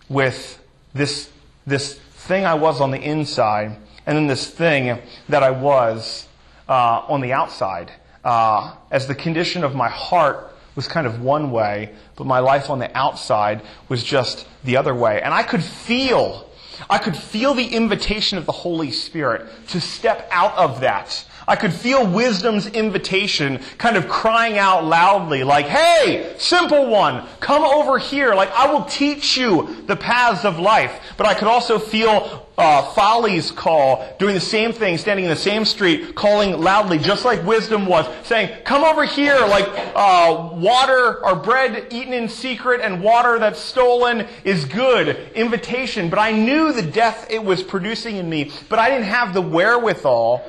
with 0.08 0.62
this, 0.92 1.30
this 1.66 1.98
thing 2.20 2.44
I 2.44 2.54
was 2.54 2.80
on 2.80 2.90
the 2.90 3.00
inside 3.00 3.76
and 4.06 4.16
then 4.16 4.26
this 4.26 4.48
thing 4.48 4.98
that 5.28 5.42
I 5.42 5.50
was 5.50 6.26
uh, 6.68 7.04
on 7.08 7.20
the 7.20 7.32
outside. 7.32 7.92
Uh, 8.24 8.74
as 8.90 9.06
the 9.06 9.14
condition 9.14 9.64
of 9.64 9.74
my 9.74 9.88
heart 9.88 10.54
was 10.76 10.86
kind 10.86 11.06
of 11.06 11.22
one 11.22 11.50
way, 11.50 11.94
but 12.16 12.26
my 12.26 12.38
life 12.38 12.70
on 12.70 12.78
the 12.78 12.96
outside 12.96 13.62
was 13.88 14.02
just 14.02 14.46
the 14.64 14.76
other 14.76 14.94
way. 14.94 15.20
And 15.22 15.32
I 15.32 15.42
could 15.42 15.64
feel, 15.64 16.48
I 16.88 16.98
could 16.98 17.16
feel 17.16 17.54
the 17.54 17.66
invitation 17.66 18.38
of 18.38 18.46
the 18.46 18.52
Holy 18.52 18.90
Spirit 18.90 19.46
to 19.68 19.80
step 19.80 20.28
out 20.30 20.56
of 20.56 20.80
that 20.80 21.24
I 21.46 21.56
could 21.56 21.72
feel 21.72 22.06
wisdom's 22.06 22.66
invitation 22.66 23.60
kind 23.78 23.96
of 23.96 24.08
crying 24.08 24.58
out 24.58 24.84
loudly, 24.84 25.42
like, 25.42 25.66
hey, 25.66 26.34
simple 26.38 26.86
one, 26.86 27.26
come 27.40 27.62
over 27.62 27.98
here. 27.98 28.34
Like, 28.34 28.50
I 28.52 28.72
will 28.72 28.84
teach 28.84 29.36
you 29.36 29.84
the 29.86 29.96
paths 29.96 30.44
of 30.44 30.58
life. 30.58 31.00
But 31.16 31.26
I 31.26 31.34
could 31.34 31.48
also 31.48 31.78
feel 31.78 32.46
uh, 32.60 32.82
folly's 32.92 33.50
call, 33.50 34.06
doing 34.18 34.34
the 34.34 34.40
same 34.40 34.72
thing, 34.72 34.98
standing 34.98 35.24
in 35.24 35.30
the 35.30 35.36
same 35.36 35.64
street, 35.64 36.14
calling 36.14 36.60
loudly, 36.60 36.98
just 36.98 37.24
like 37.24 37.42
wisdom 37.44 37.86
was, 37.86 38.06
saying, 38.24 38.54
come 38.64 38.84
over 38.84 39.04
here, 39.04 39.38
like 39.46 39.66
uh, 39.94 40.50
water 40.52 41.24
or 41.24 41.36
bread 41.36 41.86
eaten 41.90 42.12
in 42.12 42.28
secret 42.28 42.80
and 42.82 43.02
water 43.02 43.38
that's 43.38 43.58
stolen 43.58 44.26
is 44.44 44.66
good. 44.66 45.16
Invitation. 45.34 46.10
But 46.10 46.18
I 46.18 46.32
knew 46.32 46.72
the 46.72 46.82
death 46.82 47.26
it 47.30 47.42
was 47.42 47.62
producing 47.62 48.16
in 48.16 48.28
me, 48.28 48.52
but 48.68 48.78
I 48.78 48.90
didn't 48.90 49.06
have 49.06 49.32
the 49.32 49.42
wherewithal 49.42 50.46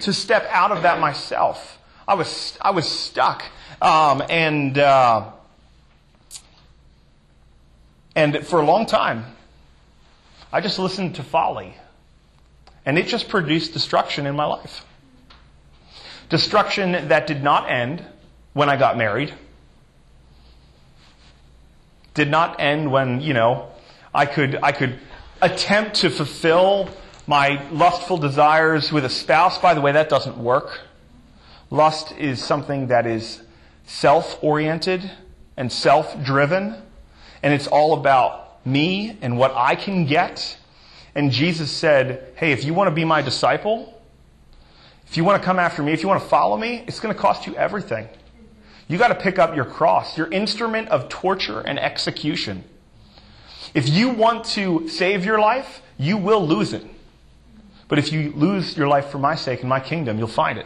to 0.00 0.12
step 0.12 0.46
out 0.50 0.72
of 0.72 0.82
that 0.82 1.00
myself. 1.00 1.78
I 2.06 2.14
was, 2.14 2.58
I 2.60 2.70
was 2.70 2.88
stuck. 2.88 3.44
Um, 3.80 4.22
and, 4.28 4.78
uh, 4.78 5.30
and 8.14 8.46
for 8.46 8.60
a 8.60 8.64
long 8.64 8.86
time, 8.86 9.24
I 10.52 10.60
just 10.60 10.78
listened 10.78 11.16
to 11.16 11.22
folly. 11.22 11.74
And 12.84 12.98
it 12.98 13.06
just 13.06 13.28
produced 13.28 13.72
destruction 13.72 14.26
in 14.26 14.34
my 14.34 14.44
life. 14.44 14.84
Destruction 16.28 17.08
that 17.08 17.26
did 17.26 17.42
not 17.42 17.70
end 17.70 18.04
when 18.52 18.68
I 18.68 18.76
got 18.76 18.96
married. 18.96 19.32
Did 22.14 22.30
not 22.30 22.60
end 22.60 22.90
when, 22.90 23.20
you 23.20 23.34
know, 23.34 23.68
I 24.14 24.26
could, 24.26 24.58
I 24.62 24.72
could 24.72 24.98
attempt 25.40 25.96
to 25.96 26.10
fulfill 26.10 26.88
my 27.26 27.68
lustful 27.70 28.18
desires 28.18 28.92
with 28.92 29.04
a 29.04 29.10
spouse. 29.10 29.58
By 29.58 29.74
the 29.74 29.80
way, 29.80 29.92
that 29.92 30.08
doesn't 30.08 30.36
work. 30.36 30.80
Lust 31.70 32.12
is 32.12 32.42
something 32.42 32.88
that 32.88 33.06
is 33.06 33.42
self 33.86 34.42
oriented 34.42 35.10
and 35.56 35.70
self 35.70 36.22
driven, 36.24 36.76
and 37.42 37.54
it's 37.54 37.66
all 37.66 37.94
about 37.94 38.66
me 38.66 39.16
and 39.22 39.38
what 39.38 39.52
I 39.54 39.74
can 39.74 40.06
get. 40.06 40.58
And 41.14 41.30
Jesus 41.30 41.70
said, 41.70 42.32
Hey, 42.36 42.52
if 42.52 42.64
you 42.64 42.74
want 42.74 42.88
to 42.88 42.94
be 42.94 43.04
my 43.04 43.22
disciple, 43.22 44.00
if 45.06 45.16
you 45.16 45.24
want 45.24 45.42
to 45.42 45.44
come 45.44 45.58
after 45.58 45.82
me, 45.82 45.92
if 45.92 46.02
you 46.02 46.08
want 46.08 46.22
to 46.22 46.28
follow 46.28 46.56
me, 46.56 46.84
it's 46.86 47.00
going 47.00 47.14
to 47.14 47.20
cost 47.20 47.46
you 47.46 47.54
everything. 47.56 48.08
You 48.88 48.98
got 48.98 49.08
to 49.08 49.14
pick 49.14 49.38
up 49.38 49.54
your 49.54 49.64
cross, 49.64 50.18
your 50.18 50.30
instrument 50.30 50.88
of 50.88 51.08
torture 51.08 51.60
and 51.60 51.78
execution. 51.78 52.64
If 53.74 53.88
you 53.88 54.10
want 54.10 54.44
to 54.46 54.88
save 54.88 55.24
your 55.24 55.38
life, 55.38 55.82
you 55.98 56.16
will 56.16 56.46
lose 56.46 56.72
it. 56.72 56.84
But 57.92 57.98
if 57.98 58.10
you 58.10 58.32
lose 58.34 58.74
your 58.74 58.88
life 58.88 59.10
for 59.10 59.18
my 59.18 59.34
sake 59.34 59.60
and 59.60 59.68
my 59.68 59.78
kingdom, 59.78 60.16
you'll 60.16 60.26
find 60.26 60.58
it. 60.58 60.64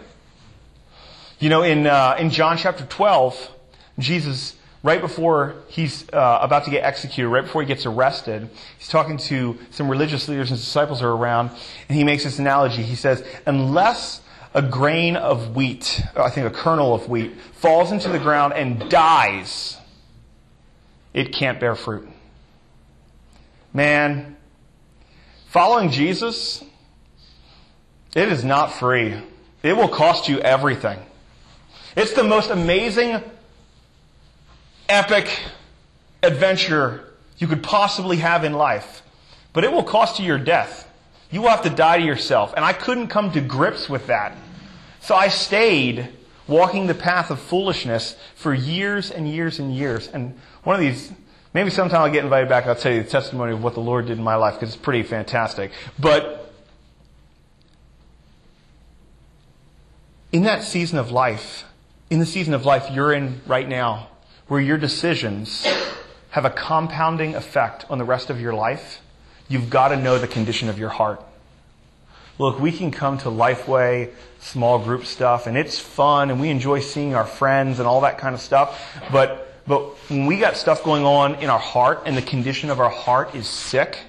You 1.40 1.48
know, 1.48 1.64
in, 1.64 1.84
uh, 1.84 2.14
in 2.20 2.30
John 2.30 2.56
chapter 2.56 2.84
12, 2.84 3.50
Jesus, 3.98 4.54
right 4.84 5.00
before 5.00 5.56
he's 5.66 6.08
uh, 6.12 6.38
about 6.40 6.66
to 6.66 6.70
get 6.70 6.84
executed, 6.84 7.28
right 7.28 7.42
before 7.42 7.62
he 7.62 7.66
gets 7.66 7.84
arrested, 7.84 8.48
he's 8.78 8.86
talking 8.86 9.16
to 9.16 9.58
some 9.70 9.88
religious 9.88 10.28
leaders 10.28 10.52
and 10.52 10.60
disciples 10.60 11.02
are 11.02 11.10
around, 11.10 11.50
and 11.88 11.98
he 11.98 12.04
makes 12.04 12.22
this 12.22 12.38
analogy. 12.38 12.84
He 12.84 12.94
says, 12.94 13.26
unless 13.44 14.20
a 14.54 14.62
grain 14.62 15.16
of 15.16 15.56
wheat, 15.56 16.00
I 16.14 16.30
think 16.30 16.46
a 16.46 16.56
kernel 16.56 16.94
of 16.94 17.08
wheat, 17.08 17.34
falls 17.54 17.90
into 17.90 18.08
the 18.08 18.20
ground 18.20 18.52
and 18.52 18.88
dies, 18.88 19.78
it 21.12 21.32
can't 21.32 21.58
bear 21.58 21.74
fruit. 21.74 22.08
Man, 23.74 24.36
following 25.48 25.90
Jesus 25.90 26.62
it 28.16 28.32
is 28.32 28.42
not 28.42 28.72
free. 28.72 29.14
It 29.62 29.76
will 29.76 29.88
cost 29.88 30.28
you 30.28 30.40
everything. 30.40 30.98
It's 31.94 32.14
the 32.14 32.24
most 32.24 32.50
amazing, 32.50 33.22
epic 34.88 35.28
adventure 36.22 37.04
you 37.36 37.46
could 37.46 37.62
possibly 37.62 38.16
have 38.16 38.42
in 38.42 38.54
life. 38.54 39.02
But 39.52 39.64
it 39.64 39.72
will 39.72 39.84
cost 39.84 40.18
you 40.18 40.24
your 40.24 40.38
death. 40.38 40.90
You 41.30 41.42
will 41.42 41.50
have 41.50 41.62
to 41.62 41.70
die 41.70 41.98
to 41.98 42.04
yourself. 42.04 42.54
And 42.56 42.64
I 42.64 42.72
couldn't 42.72 43.08
come 43.08 43.32
to 43.32 43.40
grips 43.42 43.88
with 43.88 44.06
that. 44.06 44.34
So 45.00 45.14
I 45.14 45.28
stayed 45.28 46.08
walking 46.46 46.86
the 46.86 46.94
path 46.94 47.30
of 47.30 47.38
foolishness 47.38 48.16
for 48.34 48.54
years 48.54 49.10
and 49.10 49.28
years 49.28 49.58
and 49.58 49.74
years. 49.74 50.08
And 50.08 50.38
one 50.62 50.76
of 50.76 50.80
these, 50.80 51.12
maybe 51.52 51.68
sometime 51.68 52.00
I'll 52.00 52.10
get 52.10 52.24
invited 52.24 52.48
back, 52.48 52.66
I'll 52.66 52.76
tell 52.76 52.92
you 52.92 53.02
the 53.02 53.08
testimony 53.10 53.52
of 53.52 53.62
what 53.62 53.74
the 53.74 53.80
Lord 53.80 54.06
did 54.06 54.16
in 54.16 54.24
my 54.24 54.36
life 54.36 54.54
because 54.54 54.74
it's 54.74 54.82
pretty 54.82 55.02
fantastic. 55.02 55.70
But 55.98 56.45
in 60.36 60.42
that 60.42 60.62
season 60.62 60.98
of 60.98 61.10
life, 61.10 61.64
in 62.10 62.18
the 62.18 62.26
season 62.26 62.52
of 62.52 62.66
life 62.66 62.90
you're 62.92 63.10
in 63.10 63.40
right 63.46 63.66
now, 63.66 64.08
where 64.48 64.60
your 64.60 64.76
decisions 64.76 65.66
have 66.28 66.44
a 66.44 66.50
compounding 66.50 67.34
effect 67.34 67.86
on 67.88 67.96
the 67.96 68.04
rest 68.04 68.28
of 68.28 68.38
your 68.38 68.52
life, 68.52 69.00
you've 69.48 69.70
got 69.70 69.88
to 69.88 69.96
know 69.96 70.18
the 70.18 70.28
condition 70.28 70.68
of 70.68 70.78
your 70.78 70.90
heart. 70.90 71.24
Look, 72.38 72.60
we 72.60 72.70
can 72.70 72.90
come 72.90 73.16
to 73.18 73.30
Lifeway 73.30 74.12
small 74.38 74.78
group 74.78 75.06
stuff, 75.06 75.46
and 75.46 75.56
it's 75.56 75.78
fun, 75.78 76.30
and 76.30 76.38
we 76.38 76.50
enjoy 76.50 76.80
seeing 76.80 77.14
our 77.14 77.24
friends 77.24 77.78
and 77.78 77.88
all 77.88 78.02
that 78.02 78.18
kind 78.18 78.34
of 78.34 78.40
stuff. 78.42 79.00
But, 79.10 79.54
but 79.66 79.84
when 80.10 80.26
we 80.26 80.38
got 80.38 80.58
stuff 80.58 80.84
going 80.84 81.06
on 81.06 81.36
in 81.36 81.48
our 81.48 81.58
heart, 81.58 82.02
and 82.04 82.14
the 82.14 82.20
condition 82.20 82.68
of 82.68 82.78
our 82.78 82.90
heart 82.90 83.34
is 83.34 83.48
sick, 83.48 84.00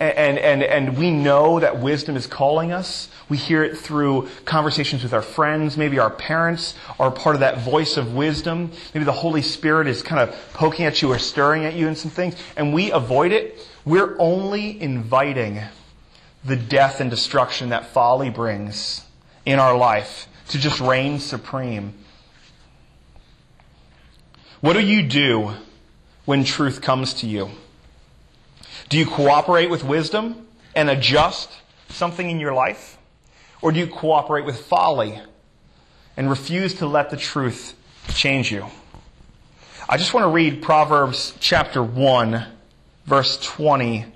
and, 0.00 0.38
and, 0.38 0.62
and 0.62 0.96
we 0.96 1.10
know 1.10 1.60
that 1.60 1.78
wisdom 1.78 2.16
is 2.16 2.26
calling 2.26 2.72
us. 2.72 3.08
We 3.28 3.36
hear 3.36 3.62
it 3.62 3.76
through 3.76 4.28
conversations 4.46 5.02
with 5.02 5.12
our 5.12 5.20
friends. 5.20 5.76
Maybe 5.76 5.98
our 5.98 6.08
parents 6.08 6.74
are 6.98 7.10
part 7.10 7.36
of 7.36 7.40
that 7.40 7.58
voice 7.58 7.98
of 7.98 8.14
wisdom. 8.14 8.72
Maybe 8.94 9.04
the 9.04 9.12
Holy 9.12 9.42
Spirit 9.42 9.86
is 9.86 10.02
kind 10.02 10.22
of 10.22 10.34
poking 10.54 10.86
at 10.86 11.02
you 11.02 11.12
or 11.12 11.18
stirring 11.18 11.66
at 11.66 11.74
you 11.74 11.86
in 11.86 11.96
some 11.96 12.10
things. 12.10 12.34
And 12.56 12.72
we 12.72 12.90
avoid 12.90 13.32
it. 13.32 13.68
We're 13.84 14.16
only 14.18 14.80
inviting 14.80 15.60
the 16.46 16.56
death 16.56 17.02
and 17.02 17.10
destruction 17.10 17.68
that 17.68 17.92
folly 17.92 18.30
brings 18.30 19.04
in 19.44 19.58
our 19.58 19.76
life 19.76 20.28
to 20.48 20.58
just 20.58 20.80
reign 20.80 21.18
supreme. 21.18 21.92
What 24.62 24.72
do 24.72 24.80
you 24.80 25.02
do 25.02 25.52
when 26.24 26.44
truth 26.44 26.80
comes 26.80 27.12
to 27.14 27.26
you? 27.26 27.50
Do 28.90 28.98
you 28.98 29.06
cooperate 29.06 29.70
with 29.70 29.84
wisdom 29.84 30.48
and 30.74 30.90
adjust 30.90 31.48
something 31.90 32.28
in 32.28 32.40
your 32.40 32.52
life? 32.52 32.98
Or 33.62 33.70
do 33.70 33.78
you 33.78 33.86
cooperate 33.86 34.44
with 34.44 34.66
folly 34.66 35.20
and 36.16 36.28
refuse 36.28 36.74
to 36.74 36.86
let 36.86 37.10
the 37.10 37.16
truth 37.16 37.74
change 38.08 38.50
you? 38.50 38.66
I 39.88 39.96
just 39.96 40.12
want 40.12 40.24
to 40.24 40.30
read 40.30 40.60
Proverbs 40.60 41.34
chapter 41.38 41.80
1, 41.80 42.44
verse 43.06 43.38
20, 43.40 44.06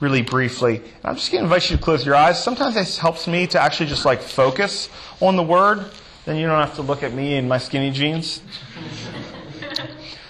really 0.00 0.22
briefly. 0.22 0.82
I'm 1.04 1.14
just 1.14 1.30
going 1.30 1.42
to 1.42 1.44
invite 1.44 1.70
you 1.70 1.76
to 1.76 1.82
close 1.82 2.04
your 2.04 2.16
eyes. 2.16 2.42
Sometimes 2.42 2.74
this 2.74 2.98
helps 2.98 3.28
me 3.28 3.46
to 3.46 3.60
actually 3.60 3.86
just 3.86 4.04
like 4.04 4.20
focus 4.20 4.88
on 5.20 5.36
the 5.36 5.44
word. 5.44 5.88
Then 6.24 6.34
you 6.34 6.48
don't 6.48 6.60
have 6.60 6.74
to 6.74 6.82
look 6.82 7.04
at 7.04 7.14
me 7.14 7.36
in 7.36 7.46
my 7.46 7.58
skinny 7.58 7.92
jeans. 7.92 8.42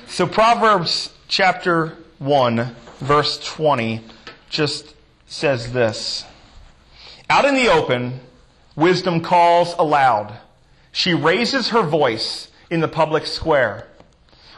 So 0.09 0.27
Proverbs 0.27 1.11
chapter 1.29 1.97
1, 2.19 2.75
verse 3.01 3.39
20 3.45 4.03
just 4.49 4.95
says 5.27 5.73
this 5.73 6.25
Out 7.29 7.45
in 7.45 7.55
the 7.55 7.69
open, 7.69 8.21
wisdom 8.77 9.21
calls 9.23 9.75
aloud. 9.79 10.39
She 10.93 11.15
raises 11.15 11.69
her 11.69 11.83
voice 11.83 12.49
in 12.71 12.81
the 12.81 12.89
public 12.89 13.27
square. 13.27 13.87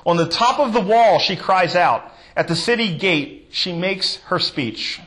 On 0.04 0.16
the 0.16 0.28
top 0.28 0.58
of 0.58 0.72
the 0.72 0.80
wall, 0.80 1.18
she 1.18 1.36
cries 1.36 1.76
out, 1.76 2.12
At 2.36 2.48
the 2.48 2.56
city 2.56 2.96
gate, 2.96 3.48
she 3.52 3.72
makes 3.72 4.16
her 4.26 4.38
speech. 4.38 5.00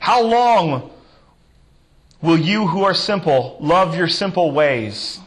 How 0.00 0.22
long 0.22 0.90
will 2.22 2.38
you 2.38 2.66
who 2.66 2.84
are 2.84 2.94
simple 2.94 3.56
love 3.60 3.96
your 3.96 4.08
simple 4.08 4.52
ways? 4.52 5.20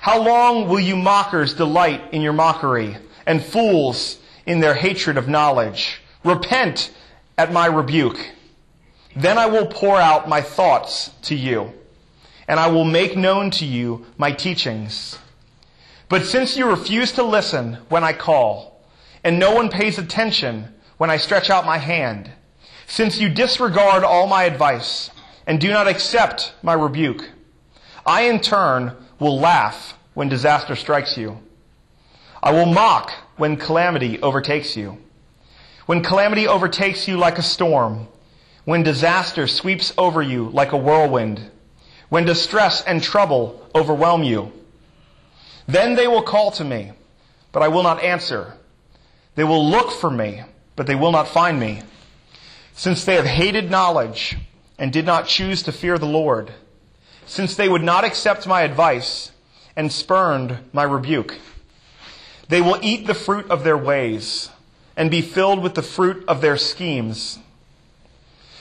How 0.00 0.20
long 0.20 0.68
will 0.68 0.80
you 0.80 0.96
mockers 0.96 1.54
delight 1.54 2.12
in 2.12 2.22
your 2.22 2.32
mockery 2.32 2.96
and 3.26 3.42
fools 3.42 4.18
in 4.46 4.60
their 4.60 4.74
hatred 4.74 5.16
of 5.16 5.28
knowledge? 5.28 6.01
Repent 6.24 6.92
at 7.36 7.52
my 7.52 7.66
rebuke. 7.66 8.30
Then 9.14 9.38
I 9.38 9.46
will 9.46 9.66
pour 9.66 9.98
out 9.98 10.28
my 10.28 10.40
thoughts 10.40 11.10
to 11.22 11.34
you, 11.34 11.72
and 12.48 12.58
I 12.58 12.68
will 12.68 12.84
make 12.84 13.16
known 13.16 13.50
to 13.52 13.66
you 13.66 14.06
my 14.16 14.32
teachings. 14.32 15.18
But 16.08 16.24
since 16.24 16.56
you 16.56 16.66
refuse 16.68 17.12
to 17.12 17.22
listen 17.22 17.78
when 17.88 18.04
I 18.04 18.12
call, 18.12 18.80
and 19.24 19.38
no 19.38 19.54
one 19.54 19.68
pays 19.68 19.98
attention 19.98 20.68
when 20.98 21.10
I 21.10 21.16
stretch 21.16 21.50
out 21.50 21.66
my 21.66 21.78
hand, 21.78 22.30
since 22.86 23.18
you 23.18 23.28
disregard 23.28 24.04
all 24.04 24.26
my 24.26 24.44
advice 24.44 25.10
and 25.46 25.60
do 25.60 25.70
not 25.70 25.88
accept 25.88 26.54
my 26.62 26.74
rebuke, 26.74 27.30
I 28.04 28.22
in 28.22 28.40
turn 28.40 28.96
will 29.18 29.38
laugh 29.38 29.96
when 30.14 30.28
disaster 30.28 30.76
strikes 30.76 31.16
you. 31.16 31.38
I 32.42 32.52
will 32.52 32.66
mock 32.66 33.10
when 33.36 33.56
calamity 33.56 34.20
overtakes 34.20 34.76
you. 34.76 34.98
When 35.86 36.02
calamity 36.02 36.46
overtakes 36.46 37.08
you 37.08 37.16
like 37.16 37.38
a 37.38 37.42
storm, 37.42 38.06
when 38.64 38.82
disaster 38.82 39.48
sweeps 39.48 39.92
over 39.98 40.22
you 40.22 40.48
like 40.50 40.72
a 40.72 40.76
whirlwind, 40.76 41.50
when 42.08 42.24
distress 42.24 42.82
and 42.82 43.02
trouble 43.02 43.68
overwhelm 43.74 44.22
you, 44.22 44.52
then 45.66 45.96
they 45.96 46.06
will 46.06 46.22
call 46.22 46.52
to 46.52 46.64
me, 46.64 46.92
but 47.50 47.62
I 47.62 47.68
will 47.68 47.82
not 47.82 48.02
answer. 48.02 48.54
They 49.34 49.44
will 49.44 49.68
look 49.68 49.90
for 49.90 50.10
me, 50.10 50.42
but 50.76 50.86
they 50.86 50.94
will 50.94 51.12
not 51.12 51.28
find 51.28 51.58
me. 51.58 51.82
Since 52.74 53.04
they 53.04 53.16
have 53.16 53.26
hated 53.26 53.70
knowledge 53.70 54.36
and 54.78 54.92
did 54.92 55.06
not 55.06 55.26
choose 55.26 55.62
to 55.64 55.72
fear 55.72 55.98
the 55.98 56.06
Lord, 56.06 56.52
since 57.26 57.56
they 57.56 57.68
would 57.68 57.82
not 57.82 58.04
accept 58.04 58.46
my 58.46 58.62
advice 58.62 59.32
and 59.74 59.90
spurned 59.90 60.58
my 60.72 60.82
rebuke, 60.84 61.38
they 62.48 62.60
will 62.60 62.78
eat 62.82 63.06
the 63.06 63.14
fruit 63.14 63.50
of 63.50 63.64
their 63.64 63.78
ways 63.78 64.50
and 64.96 65.10
be 65.10 65.22
filled 65.22 65.62
with 65.62 65.74
the 65.74 65.82
fruit 65.82 66.24
of 66.28 66.40
their 66.40 66.56
schemes. 66.56 67.38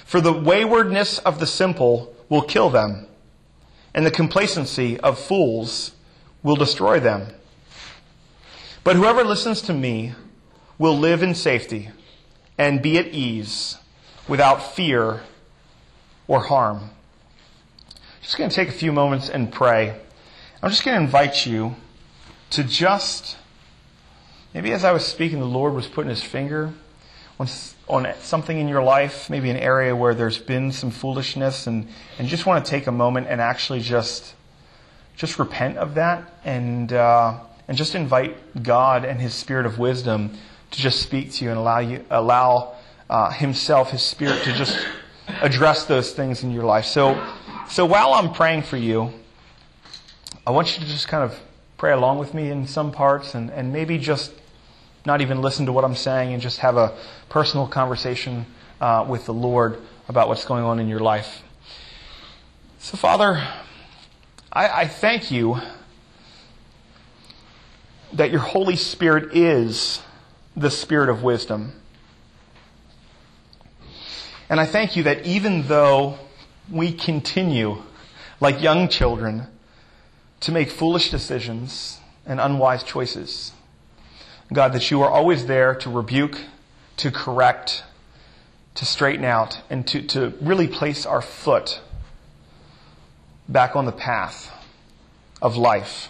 For 0.06 0.22
the 0.22 0.34
waywardness 0.34 1.20
of 1.20 1.40
the 1.40 1.48
simple 1.48 2.16
will 2.30 2.42
kill 2.42 2.70
them, 2.70 3.08
and 3.94 4.06
the 4.06 4.12
complacency 4.12 5.00
of 5.00 5.20
fools 5.20 5.92
will 6.44 6.56
destroy 6.56 7.00
them. 7.00 7.28
But 8.84 8.96
whoever 8.96 9.24
listens 9.24 9.62
to 9.64 9.74
me 9.74 10.14
will 10.78 10.98
live 10.98 11.22
in 11.22 11.36
safety 11.36 11.90
and 12.58 12.82
be 12.82 12.98
at 12.98 13.08
ease 13.08 13.78
without 14.28 14.74
fear 14.76 15.22
or 16.28 16.42
harm. 16.42 16.90
Just 18.22 18.38
going 18.38 18.50
to 18.50 18.56
take 18.56 18.70
a 18.70 18.74
few 18.74 18.92
moments 18.92 19.30
and 19.30 19.52
pray. 19.52 20.00
I'm 20.62 20.70
just 20.70 20.84
going 20.84 20.98
to 20.98 21.04
invite 21.04 21.46
you 21.46 21.76
to 22.52 22.64
just, 22.64 23.38
maybe 24.54 24.72
as 24.72 24.84
I 24.84 24.92
was 24.92 25.06
speaking, 25.06 25.40
the 25.40 25.46
Lord 25.46 25.74
was 25.74 25.88
putting 25.88 26.10
his 26.10 26.24
finger 26.24 26.74
on, 27.40 27.48
on 27.88 28.08
something 28.22 28.58
in 28.58 28.68
your 28.68 28.84
life, 28.84 29.30
maybe 29.30 29.50
an 29.50 29.58
area 29.58 29.96
where 29.96 30.14
there's 30.14 30.38
been 30.38 30.72
some 30.72 30.92
foolishness, 30.92 31.68
and, 31.68 31.88
and 32.20 32.28
just 32.28 32.46
want 32.46 32.64
to 32.64 32.70
take 32.70 32.88
a 32.88 32.92
moment 32.92 33.28
and 33.30 33.42
actually 33.42 33.80
just 33.80 34.36
just 35.22 35.38
repent 35.38 35.78
of 35.78 35.96
that 35.96 36.34
and, 36.44 36.94
uh, 36.94 37.38
and 37.68 37.78
just 37.78 37.94
invite 37.94 38.64
God 38.64 39.06
and 39.06 39.22
His 39.22 39.36
Spirit 39.36 39.68
of 39.68 39.78
wisdom 39.78 40.36
to 40.72 40.80
just 40.80 41.00
speak 41.00 41.32
to 41.34 41.46
you 41.46 41.52
and 41.52 41.60
allow 41.60 41.80
you, 41.80 42.04
allow 42.10 42.76
uh, 43.08 43.30
Himself, 43.30 43.92
His 43.92 44.02
Spirit 44.02 44.42
to 44.44 44.54
just 44.54 44.84
address 45.42 45.86
those 45.86 46.14
things 46.14 46.44
in 46.44 46.52
your 46.52 46.64
life. 46.64 46.86
So, 46.86 47.24
so 47.70 47.86
while 47.86 48.14
I'm 48.14 48.34
praying 48.34 48.64
for 48.64 48.78
you, 48.78 49.12
I 50.48 50.50
want 50.52 50.76
you 50.76 50.84
to 50.84 50.90
just 50.90 51.08
kind 51.08 51.24
of 51.24 51.40
pray 51.78 51.92
along 51.92 52.18
with 52.18 52.34
me 52.34 52.50
in 52.50 52.66
some 52.66 52.92
parts 52.92 53.36
and, 53.36 53.52
and 53.52 53.72
maybe 53.72 54.00
just 54.00 54.32
not 55.06 55.22
even 55.22 55.42
listen 55.42 55.66
to 55.66 55.72
what 55.72 55.84
I'm 55.84 55.96
saying 55.96 56.34
and 56.34 56.42
just 56.42 56.60
have 56.60 56.78
a 56.78 56.96
personal 57.30 57.68
conversation 57.68 58.46
uh, 58.80 59.06
with 59.08 59.26
the 59.26 59.34
Lord 59.34 59.80
about 60.08 60.28
what's 60.28 60.46
going 60.46 60.64
on 60.64 60.80
in 60.80 60.88
your 60.88 61.00
life. 61.00 61.42
So, 62.80 62.98
Father, 62.98 63.48
I, 64.52 64.82
I 64.82 64.88
thank 64.88 65.32
you 65.32 65.58
that 68.14 68.32
your 68.32 68.42
Holy 68.42 68.76
Spirit 68.76 69.36
is 69.36 70.02
the 70.56 70.70
Spirit 70.70 71.10
of 71.10 71.24
wisdom. 71.24 71.74
And 74.50 74.60
I 74.60 74.66
thank 74.66 74.98
you 74.98 75.04
that 75.04 75.26
even 75.26 75.68
though 75.68 76.20
we 76.70 76.92
continue, 76.92 77.82
like 78.42 78.62
young 78.62 78.90
children, 78.90 79.48
to 80.42 80.52
make 80.52 80.70
foolish 80.70 81.10
decisions 81.10 82.00
and 82.26 82.42
unwise 82.42 82.84
choices, 82.84 83.54
God, 84.54 84.74
that 84.74 84.92
you 84.92 85.02
are 85.02 85.10
always 85.10 85.46
there 85.46 85.76
to 85.76 85.90
rebuke, 85.90 86.38
to 86.98 87.10
correct, 87.12 87.84
to 88.76 88.86
straighten 88.86 89.24
out, 89.24 89.62
and 89.70 89.88
to, 89.88 90.02
to 90.08 90.34
really 90.42 90.68
place 90.68 91.06
our 91.06 91.22
foot 91.22 91.80
back 93.48 93.76
on 93.76 93.86
the 93.86 93.92
path 93.92 94.52
of 95.42 95.56
life. 95.56 96.10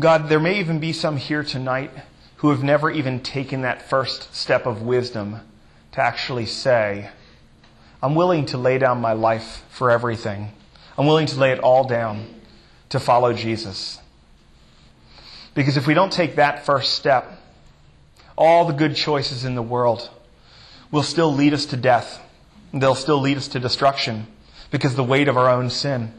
God, 0.00 0.28
there 0.28 0.40
may 0.40 0.58
even 0.58 0.80
be 0.80 0.92
some 0.92 1.18
here 1.18 1.44
tonight 1.44 1.90
who 2.36 2.50
have 2.50 2.62
never 2.62 2.90
even 2.90 3.20
taken 3.20 3.62
that 3.62 3.88
first 3.88 4.34
step 4.34 4.66
of 4.66 4.82
wisdom 4.82 5.40
to 5.92 6.00
actually 6.00 6.46
say, 6.46 7.10
I'm 8.02 8.14
willing 8.14 8.46
to 8.46 8.58
lay 8.58 8.78
down 8.78 9.00
my 9.00 9.12
life 9.12 9.62
for 9.68 9.90
everything. 9.90 10.50
I'm 10.98 11.06
willing 11.06 11.26
to 11.26 11.38
lay 11.38 11.52
it 11.52 11.60
all 11.60 11.86
down 11.86 12.26
to 12.88 12.98
follow 12.98 13.32
Jesus. 13.32 14.01
Because 15.54 15.76
if 15.76 15.86
we 15.86 15.94
don't 15.94 16.12
take 16.12 16.36
that 16.36 16.64
first 16.64 16.94
step, 16.94 17.38
all 18.36 18.64
the 18.64 18.72
good 18.72 18.96
choices 18.96 19.44
in 19.44 19.54
the 19.54 19.62
world 19.62 20.10
will 20.90 21.02
still 21.02 21.32
lead 21.32 21.52
us 21.52 21.66
to 21.66 21.76
death 21.76 22.20
they'll 22.72 22.94
still 22.94 23.20
lead 23.20 23.36
us 23.36 23.48
to 23.48 23.60
destruction 23.60 24.26
because 24.70 24.94
the 24.94 25.04
weight 25.04 25.28
of 25.28 25.36
our 25.36 25.48
own 25.48 25.68
sin. 25.68 26.12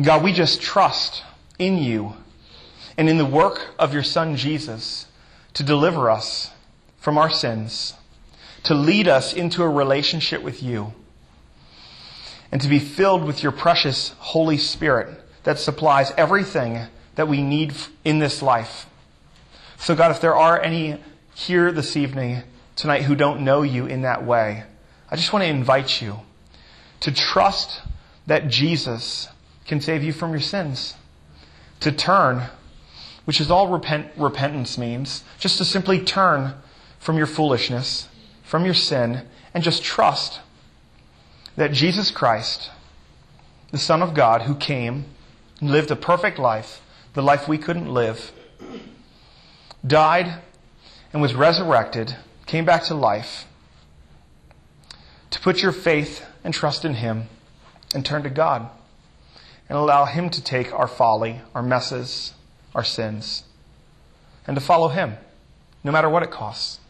God, 0.00 0.22
we 0.22 0.32
just 0.32 0.62
trust 0.62 1.24
in 1.58 1.78
you 1.78 2.14
and 2.96 3.08
in 3.08 3.18
the 3.18 3.26
work 3.26 3.74
of 3.78 3.92
your 3.92 4.02
Son 4.02 4.36
Jesus 4.36 5.06
to 5.54 5.62
deliver 5.62 6.08
us 6.08 6.50
from 6.98 7.18
our 7.18 7.30
sins, 7.30 7.94
to 8.62 8.74
lead 8.74 9.08
us 9.08 9.32
into 9.32 9.62
a 9.62 9.68
relationship 9.68 10.42
with 10.42 10.62
you, 10.62 10.92
and 12.52 12.60
to 12.60 12.68
be 12.68 12.78
filled 12.78 13.24
with 13.24 13.42
your 13.42 13.52
precious 13.52 14.10
Holy 14.18 14.56
Spirit 14.56 15.20
that 15.42 15.58
supplies 15.58 16.12
everything 16.16 16.86
that 17.14 17.28
we 17.28 17.42
need 17.42 17.74
in 18.04 18.18
this 18.18 18.42
life. 18.42 18.86
So, 19.78 19.94
God, 19.94 20.10
if 20.10 20.20
there 20.20 20.34
are 20.34 20.60
any 20.60 21.00
here 21.34 21.72
this 21.72 21.96
evening 21.96 22.42
tonight 22.76 23.02
who 23.02 23.14
don't 23.14 23.40
know 23.42 23.62
you 23.62 23.86
in 23.86 24.02
that 24.02 24.24
way, 24.24 24.64
I 25.10 25.16
just 25.16 25.32
want 25.32 25.42
to 25.42 25.48
invite 25.48 26.00
you 26.00 26.20
to 27.00 27.12
trust 27.12 27.82
that 28.26 28.48
Jesus 28.48 29.28
can 29.66 29.80
save 29.80 30.04
you 30.04 30.12
from 30.12 30.30
your 30.30 30.40
sins. 30.40 30.94
To 31.80 31.90
turn, 31.90 32.50
which 33.24 33.40
is 33.40 33.50
all 33.50 33.68
repent, 33.68 34.12
repentance 34.16 34.76
means, 34.76 35.24
just 35.38 35.58
to 35.58 35.64
simply 35.64 36.00
turn 36.00 36.54
from 36.98 37.16
your 37.16 37.26
foolishness, 37.26 38.08
from 38.44 38.64
your 38.64 38.74
sin, 38.74 39.26
and 39.54 39.64
just 39.64 39.82
trust 39.82 40.40
that 41.56 41.72
Jesus 41.72 42.10
Christ, 42.10 42.70
the 43.70 43.78
Son 43.78 44.02
of 44.02 44.14
God, 44.14 44.42
who 44.42 44.54
came 44.54 45.06
and 45.60 45.70
lived 45.70 45.90
a 45.90 45.96
perfect 45.96 46.38
life, 46.38 46.82
the 47.14 47.22
life 47.22 47.48
we 47.48 47.58
couldn't 47.58 47.92
live, 47.92 48.32
died 49.86 50.40
and 51.12 51.20
was 51.20 51.34
resurrected 51.34 52.16
came 52.46 52.64
back 52.64 52.84
to 52.84 52.94
life, 52.94 53.46
to 55.30 55.40
put 55.40 55.62
your 55.62 55.72
faith 55.72 56.26
and 56.42 56.52
trust 56.52 56.84
in 56.84 56.94
Him 56.94 57.28
and 57.94 58.04
turn 58.04 58.22
to 58.24 58.30
God 58.30 58.68
and 59.68 59.78
allow 59.78 60.04
Him 60.04 60.30
to 60.30 60.42
take 60.42 60.72
our 60.72 60.88
folly, 60.88 61.40
our 61.54 61.62
messes, 61.62 62.34
our 62.74 62.82
sins, 62.82 63.44
and 64.46 64.56
to 64.56 64.60
follow 64.60 64.88
Him, 64.88 65.16
no 65.84 65.92
matter 65.92 66.08
what 66.08 66.24
it 66.24 66.30
costs. 66.30 66.80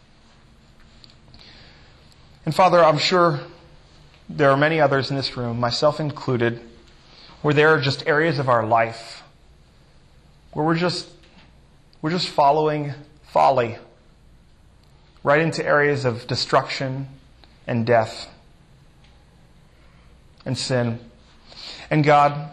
And 2.47 2.55
Father, 2.55 2.83
I'm 2.83 2.99
sure 2.99 3.41
there 4.29 4.51
are 4.51 4.57
many 4.57 4.81
others 4.81 5.11
in 5.11 5.17
this 5.17 5.37
room, 5.37 5.61
myself 5.61 6.01
included, 6.01 6.61
where 7.43 7.53
there 7.53 7.69
are 7.69 7.81
just 7.81 8.07
areas 8.07 8.39
of 8.39 8.49
our 8.49 8.67
life 8.67 9.20
where 10.53 10.65
we're 10.65 10.75
just, 10.75 11.09
we're 12.03 12.11
just 12.11 12.29
following 12.29 12.95
folly 13.23 13.77
right 15.23 15.41
into 15.41 15.65
areas 15.65 16.05
of 16.05 16.27
destruction 16.27 17.09
and 17.67 17.87
death 17.87 18.29
and 20.45 20.57
sin. 20.57 20.99
And 21.91 22.03
God, 22.03 22.51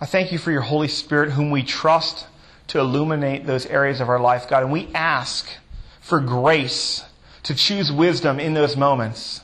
I 0.00 0.06
thank 0.06 0.32
you 0.32 0.38
for 0.38 0.50
your 0.50 0.62
Holy 0.62 0.88
Spirit, 0.88 1.30
whom 1.30 1.50
we 1.50 1.62
trust 1.62 2.26
to 2.68 2.78
illuminate 2.78 3.46
those 3.46 3.66
areas 3.66 4.00
of 4.00 4.08
our 4.08 4.20
life, 4.20 4.48
God. 4.48 4.62
And 4.62 4.72
we 4.72 4.88
ask 4.94 5.48
for 6.00 6.20
grace 6.20 7.04
to 7.44 7.54
choose 7.54 7.90
wisdom 7.92 8.40
in 8.40 8.54
those 8.54 8.76
moments. 8.76 9.42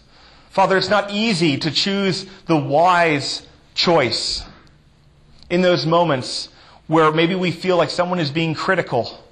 Father, 0.51 0.77
it's 0.77 0.89
not 0.89 1.11
easy 1.11 1.59
to 1.59 1.71
choose 1.71 2.27
the 2.47 2.57
wise 2.57 3.47
choice 3.75 4.43
in 5.51 5.63
those 5.63 5.87
moments 5.87 6.49
where 6.87 7.11
maybe 7.13 7.35
we 7.35 7.51
feel 7.51 7.77
like 7.77 7.91
someone 7.91 8.21
is 8.21 8.31
being 8.31 8.55
critical. 8.55 9.23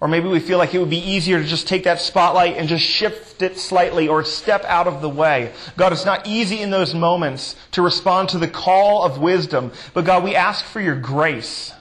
Or 0.00 0.08
maybe 0.08 0.28
we 0.28 0.40
feel 0.40 0.56
like 0.56 0.74
it 0.74 0.78
would 0.78 0.90
be 0.90 0.98
easier 0.98 1.42
to 1.42 1.46
just 1.46 1.68
take 1.68 1.84
that 1.84 2.00
spotlight 2.00 2.56
and 2.56 2.68
just 2.68 2.84
shift 2.84 3.42
it 3.42 3.58
slightly 3.58 4.08
or 4.08 4.24
step 4.24 4.64
out 4.64 4.86
of 4.86 5.02
the 5.02 5.10
way. 5.10 5.52
God, 5.76 5.92
it's 5.92 6.06
not 6.06 6.26
easy 6.26 6.60
in 6.60 6.70
those 6.70 6.94
moments 6.94 7.54
to 7.72 7.82
respond 7.82 8.30
to 8.30 8.38
the 8.38 8.48
call 8.48 9.04
of 9.04 9.18
wisdom. 9.18 9.72
But 9.92 10.06
God, 10.06 10.24
we 10.24 10.34
ask 10.34 10.64
for 10.64 10.80
your 10.80 10.96
grace. 10.96 11.74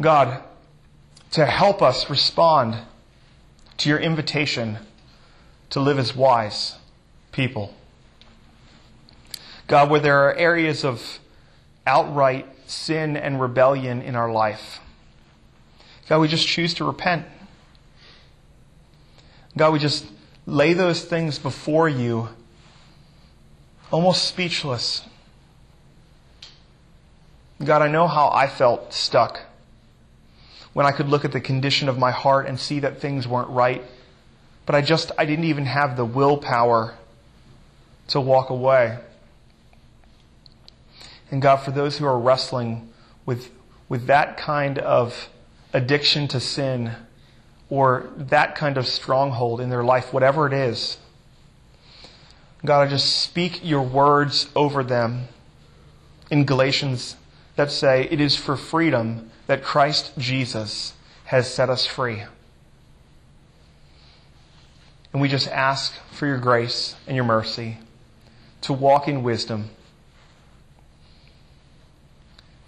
God, 0.00 0.42
to 1.32 1.44
help 1.44 1.82
us 1.82 2.08
respond 2.08 2.78
to 3.78 3.88
your 3.90 3.98
invitation 3.98 4.78
to 5.70 5.80
live 5.80 5.98
as 5.98 6.16
wise 6.16 6.76
people. 7.32 7.74
God, 9.66 9.90
where 9.90 10.00
there 10.00 10.26
are 10.26 10.34
areas 10.34 10.84
of 10.84 11.18
outright 11.86 12.46
sin 12.68 13.16
and 13.16 13.40
rebellion 13.40 14.02
in 14.02 14.14
our 14.14 14.30
life, 14.30 14.80
God, 16.08 16.20
we 16.20 16.28
just 16.28 16.46
choose 16.46 16.74
to 16.74 16.84
repent. 16.84 17.26
God, 19.56 19.72
we 19.72 19.78
just 19.78 20.06
lay 20.46 20.72
those 20.72 21.04
things 21.04 21.38
before 21.38 21.88
you, 21.88 22.28
almost 23.90 24.24
speechless. 24.24 25.04
God, 27.62 27.82
I 27.82 27.88
know 27.88 28.06
how 28.06 28.30
I 28.30 28.46
felt 28.46 28.94
stuck 28.94 29.40
when 30.72 30.86
I 30.86 30.92
could 30.92 31.08
look 31.08 31.24
at 31.24 31.32
the 31.32 31.40
condition 31.40 31.88
of 31.88 31.98
my 31.98 32.12
heart 32.12 32.46
and 32.46 32.58
see 32.58 32.80
that 32.80 33.00
things 33.00 33.26
weren't 33.26 33.50
right. 33.50 33.82
But 34.64 34.74
I 34.74 34.80
just, 34.80 35.10
I 35.18 35.24
didn't 35.24 35.46
even 35.46 35.66
have 35.66 35.96
the 35.96 36.04
willpower 36.04 36.94
to 38.08 38.20
walk 38.20 38.50
away. 38.50 38.98
And 41.30 41.42
God, 41.42 41.56
for 41.56 41.70
those 41.70 41.98
who 41.98 42.06
are 42.06 42.18
wrestling 42.18 42.88
with, 43.26 43.50
with 43.88 44.06
that 44.06 44.36
kind 44.36 44.78
of 44.78 45.28
addiction 45.72 46.28
to 46.28 46.40
sin 46.40 46.92
or 47.68 48.08
that 48.16 48.54
kind 48.54 48.78
of 48.78 48.86
stronghold 48.86 49.60
in 49.60 49.68
their 49.68 49.84
life, 49.84 50.12
whatever 50.12 50.46
it 50.46 50.52
is, 50.52 50.98
God, 52.64 52.80
I 52.80 52.90
just 52.90 53.20
speak 53.20 53.60
your 53.62 53.82
words 53.82 54.48
over 54.56 54.82
them 54.82 55.28
in 56.30 56.44
Galatians 56.44 57.16
that 57.56 57.70
say, 57.70 58.08
It 58.10 58.20
is 58.20 58.34
for 58.34 58.56
freedom 58.56 59.30
that 59.46 59.62
Christ 59.62 60.12
Jesus 60.18 60.94
has 61.24 61.52
set 61.52 61.70
us 61.70 61.86
free. 61.86 62.24
And 65.12 65.22
we 65.22 65.28
just 65.28 65.48
ask 65.48 65.94
for 66.10 66.26
your 66.26 66.38
grace 66.38 66.96
and 67.06 67.14
your 67.16 67.24
mercy 67.24 67.78
to 68.62 68.72
walk 68.72 69.08
in 69.08 69.22
wisdom. 69.22 69.70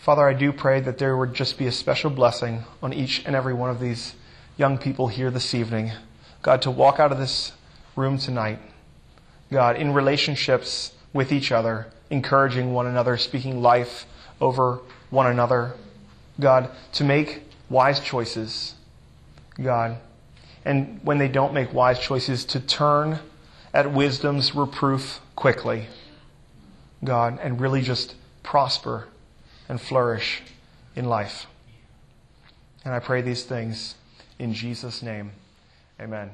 Father, 0.01 0.27
I 0.27 0.33
do 0.33 0.51
pray 0.51 0.81
that 0.81 0.97
there 0.97 1.15
would 1.15 1.35
just 1.35 1.59
be 1.59 1.67
a 1.67 1.73
special 1.73 2.09
blessing 2.09 2.65
on 2.83 2.95
each 2.95 3.23
and 3.27 3.37
every 3.37 3.53
one 3.53 3.69
of 3.69 3.81
these 3.81 4.15
young 4.57 4.79
people 4.79 5.09
here 5.09 5.31
this 5.31 5.53
evening. 5.53 5.93
God, 6.41 6.63
to 6.63 6.71
walk 6.71 6.99
out 6.99 7.13
of 7.13 7.19
this 7.19 7.53
room 7.97 8.17
tonight, 8.17 8.61
God, 9.53 9.77
in 9.77 9.93
relationships 9.93 10.95
with 11.13 11.31
each 11.31 11.53
other, 11.53 11.89
encouraging 12.09 12.73
one 12.73 12.87
another, 12.87 13.19
speaking 13.19 13.61
life 13.61 14.07
over 14.41 14.81
one 15.11 15.27
another. 15.27 15.75
God, 16.41 16.71
to 16.93 17.05
make 17.05 17.43
wise 17.69 18.01
choices. 18.01 18.77
God, 19.63 19.99
and 20.65 20.99
when 21.03 21.19
they 21.19 21.29
don't 21.29 21.53
make 21.53 21.75
wise 21.75 22.01
choices, 22.01 22.47
to 22.47 22.61
turn 22.61 23.19
at 23.75 23.93
wisdom's 23.93 24.55
reproof 24.55 25.21
quickly, 25.37 25.89
God, 27.05 27.39
and 27.43 27.61
really 27.61 27.83
just 27.83 28.15
prosper 28.43 29.07
and 29.71 29.81
flourish 29.81 30.43
in 30.97 31.05
life. 31.05 31.47
And 32.85 32.93
I 32.93 32.99
pray 32.99 33.23
these 33.23 33.45
things 33.45 33.95
in 34.41 34.53
Jesus' 34.53 35.01
name. 35.01 35.31
Amen. 36.01 36.31